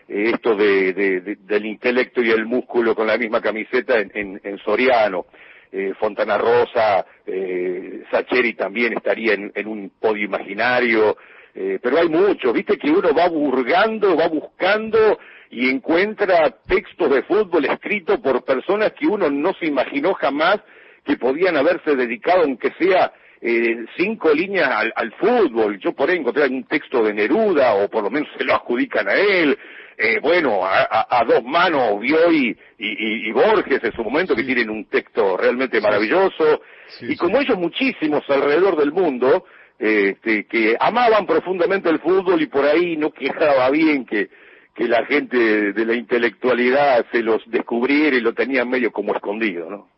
eh, 0.08 0.30
esto 0.32 0.54
de, 0.54 0.92
de, 0.92 1.20
de, 1.20 1.36
del 1.40 1.66
intelecto 1.66 2.22
y 2.22 2.30
el 2.30 2.46
músculo 2.46 2.94
con 2.94 3.08
la 3.08 3.18
misma 3.18 3.40
camiseta 3.40 3.98
en, 3.98 4.58
Soriano. 4.64 5.26
Eh, 5.72 5.94
Fontana 5.98 6.38
Rosa, 6.38 7.04
eh, 7.26 8.04
Sacheri 8.10 8.54
también 8.54 8.96
estaría 8.96 9.34
en, 9.34 9.66
un 9.66 9.90
podio 10.00 10.24
imaginario, 10.24 11.18
eh, 11.54 11.80
pero 11.82 11.98
hay 11.98 12.08
mucho, 12.08 12.52
viste 12.52 12.78
que 12.78 12.88
uno 12.88 13.12
va 13.12 13.28
burgando, 13.28 14.16
va 14.16 14.28
buscando 14.28 15.18
y 15.50 15.68
encuentra 15.68 16.56
textos 16.66 17.10
de 17.10 17.22
fútbol 17.22 17.64
escritos 17.66 18.18
por 18.20 18.44
personas 18.44 18.92
que 18.92 19.06
uno 19.06 19.30
no 19.30 19.54
se 19.54 19.66
imaginó 19.66 20.14
jamás 20.14 20.58
que 21.04 21.16
podían 21.16 21.56
haberse 21.56 21.94
dedicado, 21.94 22.42
aunque 22.42 22.72
sea 22.78 23.12
eh, 23.40 23.84
cinco 23.96 24.32
líneas 24.32 24.68
al, 24.70 24.92
al, 24.96 25.12
fútbol. 25.12 25.78
Yo 25.78 25.92
por 25.92 26.10
ahí 26.10 26.18
encontré 26.18 26.46
un 26.48 26.64
texto 26.64 27.02
de 27.02 27.14
Neruda, 27.14 27.74
o 27.74 27.88
por 27.88 28.02
lo 28.02 28.10
menos 28.10 28.28
se 28.36 28.44
lo 28.44 28.54
adjudican 28.54 29.08
a 29.08 29.14
él. 29.14 29.56
Eh, 29.98 30.18
bueno, 30.20 30.64
a, 30.64 30.82
a, 30.82 31.20
a, 31.20 31.24
dos 31.24 31.42
manos 31.42 32.00
Bioy 32.00 32.56
y, 32.78 32.86
y, 32.86 33.28
y, 33.28 33.32
Borges 33.32 33.82
en 33.82 33.92
su 33.92 34.02
momento, 34.02 34.34
sí. 34.34 34.40
que 34.40 34.46
tienen 34.46 34.68
un 34.68 34.86
texto 34.86 35.36
realmente 35.36 35.80
maravilloso. 35.80 36.60
Sí, 36.88 37.06
y 37.12 37.16
como 37.16 37.38
ellos, 37.40 37.56
muchísimos 37.56 38.22
alrededor 38.28 38.76
del 38.76 38.92
mundo, 38.92 39.46
este, 39.78 40.46
que 40.46 40.76
amaban 40.78 41.26
profundamente 41.26 41.88
el 41.88 42.00
fútbol 42.00 42.42
y 42.42 42.46
por 42.46 42.64
ahí 42.64 42.96
no 42.96 43.10
quejaba 43.10 43.70
bien 43.70 44.04
que 44.04 44.28
que 44.76 44.86
la 44.86 45.06
gente 45.06 45.72
de 45.72 45.86
la 45.86 45.94
intelectualidad 45.94 47.06
se 47.10 47.22
los 47.22 47.42
descubriera 47.46 48.16
y 48.16 48.20
lo 48.20 48.34
tenían 48.34 48.68
medio 48.68 48.92
como 48.92 49.14
escondido, 49.14 49.70
¿no? 49.70 49.88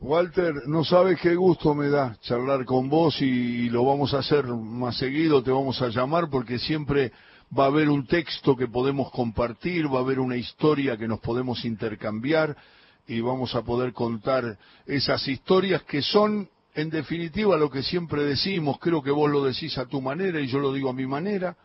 Walter, 0.00 0.54
no 0.66 0.84
sabes 0.84 1.18
qué 1.20 1.34
gusto 1.34 1.74
me 1.74 1.88
da 1.88 2.18
charlar 2.20 2.66
con 2.66 2.90
vos 2.90 3.20
y, 3.22 3.70
lo 3.70 3.84
vamos 3.84 4.12
a 4.12 4.18
hacer 4.18 4.44
más 4.44 4.98
seguido, 4.98 5.42
te 5.42 5.50
vamos 5.50 5.80
a 5.80 5.88
llamar 5.88 6.28
porque 6.30 6.58
siempre 6.58 7.12
va 7.58 7.64
a 7.64 7.68
haber 7.68 7.88
un 7.88 8.06
texto 8.06 8.54
que 8.54 8.68
podemos 8.68 9.10
compartir, 9.10 9.86
va 9.92 10.00
a 10.00 10.02
haber 10.02 10.20
una 10.20 10.36
historia 10.36 10.98
que 10.98 11.08
nos 11.08 11.20
podemos 11.20 11.64
intercambiar 11.64 12.54
y 13.08 13.22
vamos 13.22 13.54
a 13.54 13.62
poder 13.62 13.94
contar 13.94 14.58
esas 14.84 15.26
historias 15.26 15.82
que 15.84 16.02
son, 16.02 16.50
en 16.74 16.90
definitiva, 16.90 17.56
lo 17.56 17.70
que 17.70 17.82
siempre 17.82 18.24
decimos, 18.24 18.78
creo 18.78 19.02
que 19.02 19.10
vos 19.10 19.30
lo 19.30 19.42
decís 19.42 19.78
a 19.78 19.86
tu 19.86 20.02
manera 20.02 20.38
y 20.40 20.48
yo 20.48 20.58
lo 20.58 20.74
digo 20.74 20.90
a 20.90 20.94
mi 20.94 21.06
manera, 21.06 21.56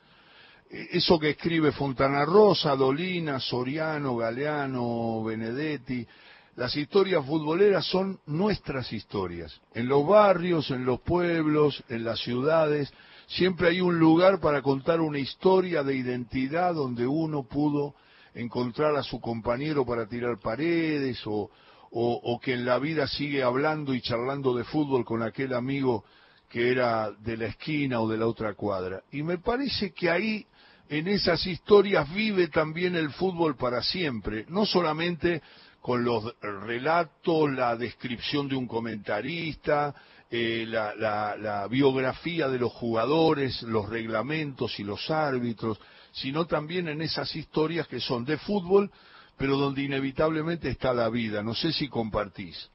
eso 0.71 1.19
que 1.19 1.31
escribe 1.31 1.73
Fontana 1.73 2.23
Rosa, 2.23 2.75
Dolina, 2.75 3.39
Soriano, 3.39 4.15
Galeano, 4.15 5.23
Benedetti, 5.23 6.07
las 6.55 6.75
historias 6.75 7.25
futboleras 7.25 7.85
son 7.85 8.19
nuestras 8.25 8.91
historias. 8.93 9.59
En 9.73 9.87
los 9.87 10.05
barrios, 10.07 10.69
en 10.71 10.85
los 10.85 11.01
pueblos, 11.01 11.83
en 11.89 12.05
las 12.05 12.19
ciudades, 12.19 12.93
siempre 13.27 13.69
hay 13.69 13.81
un 13.81 13.99
lugar 13.99 14.39
para 14.39 14.61
contar 14.61 15.01
una 15.01 15.19
historia 15.19 15.83
de 15.83 15.95
identidad 15.95 16.73
donde 16.73 17.05
uno 17.05 17.43
pudo 17.43 17.95
encontrar 18.33 18.95
a 18.95 19.03
su 19.03 19.19
compañero 19.19 19.85
para 19.85 20.07
tirar 20.07 20.39
paredes 20.39 21.21
o, 21.25 21.49
o, 21.91 22.21
o 22.23 22.39
que 22.39 22.53
en 22.53 22.65
la 22.65 22.79
vida 22.79 23.07
sigue 23.07 23.43
hablando 23.43 23.93
y 23.93 24.01
charlando 24.01 24.53
de 24.55 24.63
fútbol 24.63 25.03
con 25.03 25.21
aquel 25.21 25.53
amigo 25.53 26.05
que 26.49 26.69
era 26.69 27.11
de 27.11 27.37
la 27.37 27.47
esquina 27.47 28.01
o 28.01 28.09
de 28.09 28.17
la 28.17 28.27
otra 28.27 28.53
cuadra. 28.53 29.03
Y 29.11 29.23
me 29.23 29.37
parece 29.37 29.93
que 29.93 30.09
ahí 30.09 30.45
en 30.91 31.07
esas 31.07 31.47
historias 31.47 32.13
vive 32.13 32.49
también 32.49 32.97
el 32.97 33.11
fútbol 33.11 33.55
para 33.55 33.81
siempre, 33.81 34.45
no 34.49 34.65
solamente 34.65 35.41
con 35.79 36.03
los 36.03 36.35
relatos, 36.41 37.49
la 37.49 37.77
descripción 37.77 38.49
de 38.49 38.57
un 38.57 38.67
comentarista, 38.67 39.95
eh, 40.29 40.65
la, 40.67 41.65
biografía 41.69 42.49
de 42.49 42.59
los 42.59 42.73
jugadores, 42.73 43.61
los 43.63 43.87
reglamentos 43.87 44.77
y 44.81 44.83
los 44.83 45.09
árbitros, 45.09 45.79
sino 46.11 46.45
también 46.45 46.89
en 46.89 47.01
esas 47.01 47.33
historias 47.37 47.87
que 47.87 48.01
son 48.01 48.25
de 48.25 48.37
fútbol, 48.37 48.91
pero 49.37 49.55
donde 49.55 49.83
inevitablemente 49.83 50.69
está 50.69 50.93
la 50.93 51.07
vida. 51.07 51.41
No 51.41 51.55
sé 51.55 51.71
si 51.71 51.87
compartís. 51.87 52.69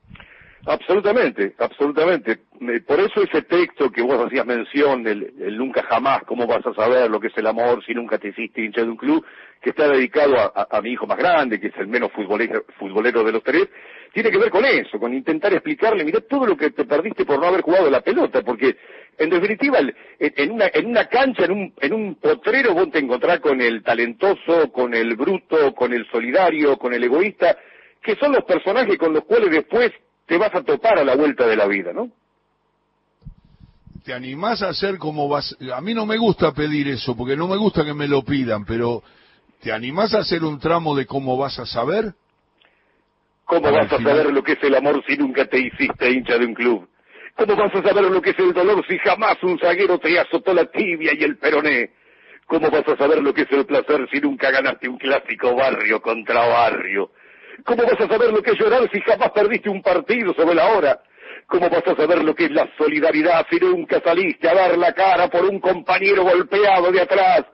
Absolutamente, 0.64 1.54
absolutamente. 1.58 2.38
Por 2.86 2.98
eso 3.00 3.22
ese 3.22 3.42
texto 3.42 3.90
que 3.90 4.02
vos 4.02 4.24
hacías 4.24 4.46
mención, 4.46 5.06
el, 5.06 5.56
nunca 5.56 5.82
jamás, 5.84 6.22
cómo 6.24 6.46
vas 6.46 6.66
a 6.66 6.74
saber 6.74 7.10
lo 7.10 7.20
que 7.20 7.28
es 7.28 7.36
el 7.36 7.46
amor 7.46 7.84
si 7.84 7.94
nunca 7.94 8.18
te 8.18 8.28
hiciste 8.28 8.62
hincha 8.62 8.82
de 8.82 8.90
un 8.90 8.96
club, 8.96 9.24
que 9.60 9.70
está 9.70 9.88
dedicado 9.88 10.34
a 10.54 10.80
mi 10.80 10.92
hijo 10.92 11.06
más 11.06 11.18
grande, 11.18 11.60
que 11.60 11.68
es 11.68 11.76
el 11.78 11.86
menos 11.86 12.10
futbolero, 12.12 12.64
futbolero 12.78 13.22
de 13.22 13.32
los 13.32 13.42
tres, 13.42 13.68
tiene 14.12 14.30
que 14.30 14.38
ver 14.38 14.50
con 14.50 14.64
eso, 14.64 14.98
con 14.98 15.12
intentar 15.12 15.52
explicarle, 15.52 16.02
mira 16.02 16.20
todo 16.20 16.46
lo 16.46 16.56
que 16.56 16.70
te 16.70 16.84
perdiste 16.84 17.26
por 17.26 17.38
no 17.38 17.48
haber 17.48 17.60
jugado 17.60 17.90
la 17.90 18.00
pelota, 18.00 18.40
porque 18.42 18.76
en 19.18 19.30
definitiva, 19.30 19.78
en 20.18 20.50
una, 20.50 20.70
en 20.72 20.86
una 20.86 21.04
cancha, 21.06 21.44
en 21.44 21.52
un, 21.52 21.74
en 21.80 21.92
un 21.92 22.14
potrero, 22.14 22.74
vos 22.74 22.90
te 22.90 22.98
encontrás 22.98 23.40
con 23.40 23.60
el 23.60 23.82
talentoso, 23.82 24.72
con 24.72 24.94
el 24.94 25.16
bruto, 25.16 25.74
con 25.74 25.92
el 25.92 26.06
solidario, 26.10 26.78
con 26.78 26.94
el 26.94 27.04
egoísta, 27.04 27.58
que 28.02 28.14
son 28.16 28.32
los 28.32 28.44
personajes 28.44 28.96
con 28.96 29.12
los 29.12 29.24
cuales 29.24 29.50
después 29.50 29.92
te 30.26 30.36
vas 30.38 30.54
a 30.54 30.62
topar 30.62 30.98
a 30.98 31.04
la 31.04 31.14
vuelta 31.14 31.46
de 31.46 31.56
la 31.56 31.66
vida, 31.66 31.92
¿no? 31.92 32.10
¿Te 34.04 34.12
animás 34.12 34.62
a 34.62 34.68
hacer 34.68 34.98
como 34.98 35.28
vas? 35.28 35.56
A 35.74 35.80
mí 35.80 35.92
no 35.94 36.06
me 36.06 36.16
gusta 36.16 36.52
pedir 36.52 36.88
eso, 36.88 37.16
porque 37.16 37.36
no 37.36 37.48
me 37.48 37.56
gusta 37.56 37.84
que 37.84 37.94
me 37.94 38.06
lo 38.06 38.22
pidan, 38.22 38.64
pero 38.64 39.02
¿te 39.60 39.72
animás 39.72 40.14
a 40.14 40.18
hacer 40.18 40.44
un 40.44 40.60
tramo 40.60 40.94
de 40.94 41.06
cómo 41.06 41.36
vas 41.36 41.58
a 41.58 41.66
saber? 41.66 42.14
¿Cómo 43.44 43.70
vas 43.70 43.92
a 43.92 44.02
saber 44.02 44.32
lo 44.32 44.42
que 44.42 44.52
es 44.52 44.62
el 44.62 44.74
amor 44.74 45.02
si 45.06 45.16
nunca 45.16 45.46
te 45.46 45.58
hiciste 45.58 46.10
hincha 46.10 46.36
de 46.38 46.46
un 46.46 46.54
club? 46.54 46.88
¿Cómo 47.36 47.54
vas 47.54 47.74
a 47.74 47.82
saber 47.82 48.04
lo 48.04 48.22
que 48.22 48.30
es 48.30 48.38
el 48.38 48.52
dolor 48.52 48.84
si 48.88 48.98
jamás 48.98 49.36
un 49.42 49.58
zaguero 49.58 49.98
te 49.98 50.18
azotó 50.18 50.54
la 50.54 50.64
tibia 50.66 51.12
y 51.14 51.22
el 51.22 51.36
peroné? 51.38 51.90
¿Cómo 52.46 52.70
vas 52.70 52.86
a 52.88 52.96
saber 52.96 53.22
lo 53.22 53.34
que 53.34 53.42
es 53.42 53.52
el 53.52 53.66
placer 53.66 54.08
si 54.10 54.20
nunca 54.20 54.50
ganaste 54.50 54.88
un 54.88 54.98
clásico 54.98 55.54
barrio 55.54 56.00
contra 56.00 56.46
barrio? 56.46 57.10
¿Cómo 57.64 57.82
vas 57.82 58.00
a 58.00 58.08
saber 58.08 58.32
lo 58.32 58.42
que 58.42 58.50
es 58.50 58.58
llorar 58.58 58.88
si 58.92 59.00
jamás 59.00 59.30
perdiste 59.30 59.68
un 59.68 59.82
partido 59.82 60.34
sobre 60.34 60.54
la 60.54 60.68
hora? 60.68 61.00
¿Cómo 61.46 61.68
vas 61.70 61.86
a 61.86 61.94
saber 61.94 62.24
lo 62.24 62.34
que 62.34 62.46
es 62.46 62.50
la 62.50 62.68
solidaridad 62.76 63.46
si 63.50 63.58
nunca 63.58 64.00
saliste 64.00 64.48
a 64.48 64.54
dar 64.54 64.76
la 64.76 64.92
cara 64.92 65.28
por 65.28 65.44
un 65.44 65.60
compañero 65.60 66.24
golpeado 66.24 66.90
de 66.90 67.00
atrás? 67.00 67.44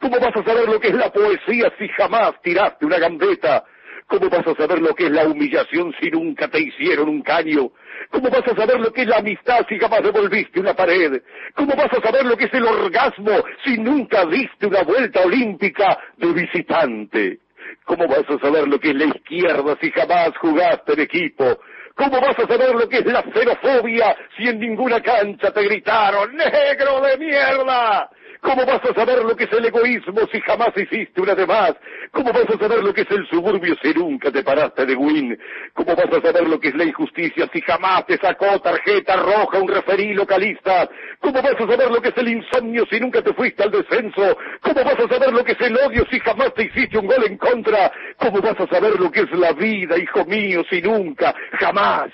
¿Cómo 0.00 0.18
vas 0.20 0.36
a 0.36 0.44
saber 0.44 0.68
lo 0.68 0.78
que 0.78 0.88
es 0.88 0.94
la 0.94 1.10
poesía 1.10 1.72
si 1.78 1.88
jamás 1.88 2.32
tiraste 2.42 2.86
una 2.86 2.98
gambeta? 2.98 3.64
¿Cómo 4.06 4.28
vas 4.30 4.46
a 4.46 4.54
saber 4.54 4.80
lo 4.80 4.94
que 4.94 5.06
es 5.06 5.10
la 5.10 5.24
humillación 5.24 5.94
si 6.00 6.10
nunca 6.10 6.48
te 6.48 6.60
hicieron 6.60 7.08
un 7.08 7.22
caño? 7.22 7.70
¿Cómo 8.10 8.30
vas 8.30 8.46
a 8.46 8.56
saber 8.56 8.80
lo 8.80 8.92
que 8.92 9.02
es 9.02 9.08
la 9.08 9.18
amistad 9.18 9.66
si 9.68 9.78
jamás 9.78 10.02
devolviste 10.02 10.60
una 10.60 10.74
pared? 10.74 11.20
¿Cómo 11.54 11.74
vas 11.74 11.92
a 11.92 12.00
saber 12.00 12.24
lo 12.24 12.36
que 12.36 12.44
es 12.44 12.54
el 12.54 12.64
orgasmo 12.64 13.44
si 13.64 13.76
nunca 13.76 14.24
diste 14.24 14.66
una 14.66 14.82
vuelta 14.82 15.20
olímpica 15.20 15.98
de 16.16 16.32
visitante? 16.32 17.38
¿Cómo 17.84 18.06
vas 18.06 18.24
a 18.28 18.38
saber 18.38 18.68
lo 18.68 18.78
que 18.78 18.90
es 18.90 18.94
la 18.94 19.06
izquierda 19.06 19.76
si 19.80 19.90
jamás 19.90 20.30
jugaste 20.40 20.92
en 20.92 21.00
equipo? 21.00 21.58
¿Cómo 21.94 22.20
vas 22.20 22.38
a 22.38 22.46
saber 22.46 22.74
lo 22.74 22.88
que 22.88 22.98
es 22.98 23.06
la 23.06 23.22
xenofobia 23.22 24.16
si 24.36 24.48
en 24.48 24.60
ninguna 24.60 25.00
cancha 25.00 25.50
te 25.52 25.62
gritaron, 25.62 26.36
negro 26.36 27.00
de 27.00 27.18
mierda? 27.18 28.08
¿Cómo 28.40 28.64
vas 28.64 28.80
a 28.84 28.94
saber 28.94 29.24
lo 29.24 29.34
que 29.36 29.44
es 29.44 29.52
el 29.52 29.64
egoísmo 29.64 30.20
si 30.32 30.40
jamás 30.40 30.70
hiciste 30.76 31.20
una 31.20 31.34
de 31.34 31.46
más? 31.46 31.74
¿Cómo 32.12 32.32
vas 32.32 32.48
a 32.48 32.58
saber 32.58 32.82
lo 32.82 32.94
que 32.94 33.02
es 33.02 33.10
el 33.10 33.26
suburbio 33.28 33.74
si 33.82 33.92
nunca 33.94 34.30
te 34.30 34.42
paraste 34.42 34.86
de 34.86 34.94
win? 34.94 35.38
¿Cómo 35.74 35.94
vas 35.96 36.06
a 36.06 36.20
saber 36.20 36.48
lo 36.48 36.60
que 36.60 36.68
es 36.68 36.74
la 36.74 36.84
injusticia 36.84 37.48
si 37.52 37.60
jamás 37.60 38.06
te 38.06 38.16
sacó 38.16 38.60
tarjeta 38.60 39.16
roja 39.16 39.58
un 39.58 39.68
referí 39.68 40.14
localista? 40.14 40.88
¿Cómo 41.20 41.42
vas 41.42 41.54
a 41.54 41.66
saber 41.66 41.90
lo 41.90 42.00
que 42.00 42.10
es 42.10 42.16
el 42.16 42.28
insomnio 42.28 42.84
si 42.90 43.00
nunca 43.00 43.22
te 43.22 43.34
fuiste 43.34 43.62
al 43.62 43.70
descenso? 43.70 44.36
¿Cómo 44.60 44.84
vas 44.84 44.98
a 44.98 45.08
saber 45.08 45.32
lo 45.32 45.44
que 45.44 45.52
es 45.52 45.60
el 45.60 45.76
odio 45.76 46.06
si 46.10 46.20
jamás 46.20 46.54
te 46.54 46.64
hiciste 46.64 46.98
un 46.98 47.06
gol 47.06 47.24
en 47.26 47.36
contra? 47.38 47.90
¿Cómo 48.18 48.40
vas 48.40 48.58
a 48.60 48.66
saber 48.68 48.98
lo 49.00 49.10
que 49.10 49.20
es 49.20 49.30
la 49.32 49.52
vida, 49.52 49.98
hijo 49.98 50.24
mío, 50.24 50.62
si 50.70 50.80
nunca, 50.80 51.34
jamás 51.58 52.10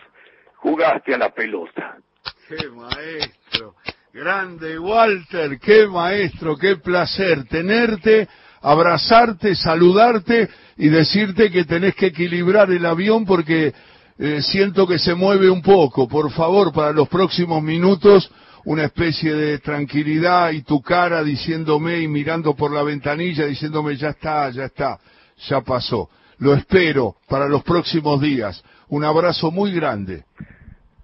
jugaste 0.56 1.14
a 1.14 1.18
la 1.18 1.30
pelota? 1.30 1.98
¡Qué 2.48 2.68
maestro! 2.70 3.74
Grande 4.14 4.78
Walter, 4.78 5.58
qué 5.58 5.88
maestro, 5.88 6.56
qué 6.56 6.76
placer 6.76 7.48
tenerte, 7.48 8.28
abrazarte, 8.62 9.56
saludarte 9.56 10.48
y 10.76 10.88
decirte 10.88 11.50
que 11.50 11.64
tenés 11.64 11.96
que 11.96 12.06
equilibrar 12.06 12.70
el 12.70 12.86
avión 12.86 13.24
porque 13.24 13.74
eh, 14.16 14.40
siento 14.40 14.86
que 14.86 15.00
se 15.00 15.16
mueve 15.16 15.50
un 15.50 15.62
poco. 15.62 16.06
Por 16.06 16.30
favor, 16.30 16.72
para 16.72 16.92
los 16.92 17.08
próximos 17.08 17.60
minutos, 17.60 18.30
una 18.64 18.84
especie 18.84 19.34
de 19.34 19.58
tranquilidad 19.58 20.52
y 20.52 20.62
tu 20.62 20.80
cara 20.80 21.24
diciéndome 21.24 21.98
y 21.98 22.06
mirando 22.06 22.54
por 22.54 22.70
la 22.70 22.84
ventanilla 22.84 23.46
diciéndome 23.46 23.96
ya 23.96 24.10
está, 24.10 24.48
ya 24.50 24.66
está, 24.66 24.96
ya 25.48 25.60
pasó. 25.62 26.08
Lo 26.38 26.54
espero 26.54 27.16
para 27.28 27.48
los 27.48 27.64
próximos 27.64 28.20
días. 28.20 28.62
Un 28.90 29.02
abrazo 29.02 29.50
muy 29.50 29.72
grande. 29.72 30.22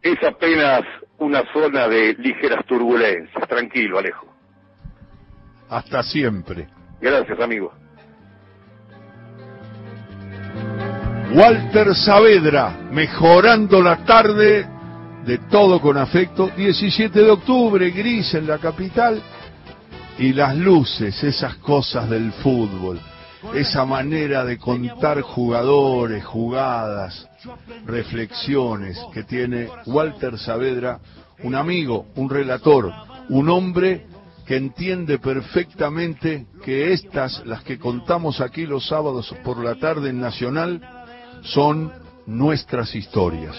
Es 0.01 0.23
apenas 0.23 0.83
una 1.21 1.43
zona 1.53 1.87
de 1.87 2.15
ligeras 2.15 2.65
turbulencias. 2.67 3.47
Tranquilo, 3.49 3.99
Alejo. 3.99 4.27
Hasta 5.69 6.03
siempre. 6.03 6.69
Gracias, 7.01 7.39
amigo. 7.41 7.73
Walter 11.33 11.95
Saavedra, 11.95 12.77
mejorando 12.91 13.81
la 13.81 14.05
tarde 14.05 14.67
de 15.25 15.39
todo 15.51 15.81
con 15.81 15.97
afecto. 15.97 16.51
17 16.57 17.17
de 17.21 17.31
octubre, 17.31 17.91
gris 17.91 18.35
en 18.35 18.49
la 18.49 18.59
capital. 18.59 19.23
Y 20.19 20.33
las 20.33 20.57
luces, 20.57 21.23
esas 21.23 21.55
cosas 21.57 22.11
del 22.11 22.33
fútbol, 22.33 23.01
esa 23.55 23.85
manera 23.85 24.45
de 24.45 24.59
contar 24.59 25.21
jugadores, 25.23 26.25
jugadas, 26.25 27.30
reflexiones 27.87 28.99
que 29.13 29.25
tiene 29.25 29.69
Walter 29.87 30.39
Saavedra, 30.39 31.01
un 31.43 31.55
amigo, 31.55 32.07
un 32.17 32.29
relator, 32.29 32.93
un 33.29 33.49
hombre 33.49 34.07
que 34.47 34.57
entiende 34.57 35.19
perfectamente 35.19 36.47
que 36.65 36.93
estas, 36.93 37.45
las 37.47 37.63
que 37.63 37.79
contamos 37.79 38.41
aquí 38.41 38.67
los 38.67 38.87
sábados 38.87 39.35
por 39.45 39.63
la 39.63 39.77
tarde 39.77 40.11
en 40.11 40.21
Nacional, 40.21 40.81
son 41.43 41.93
nuestras 42.27 42.95
historias. 42.95 43.57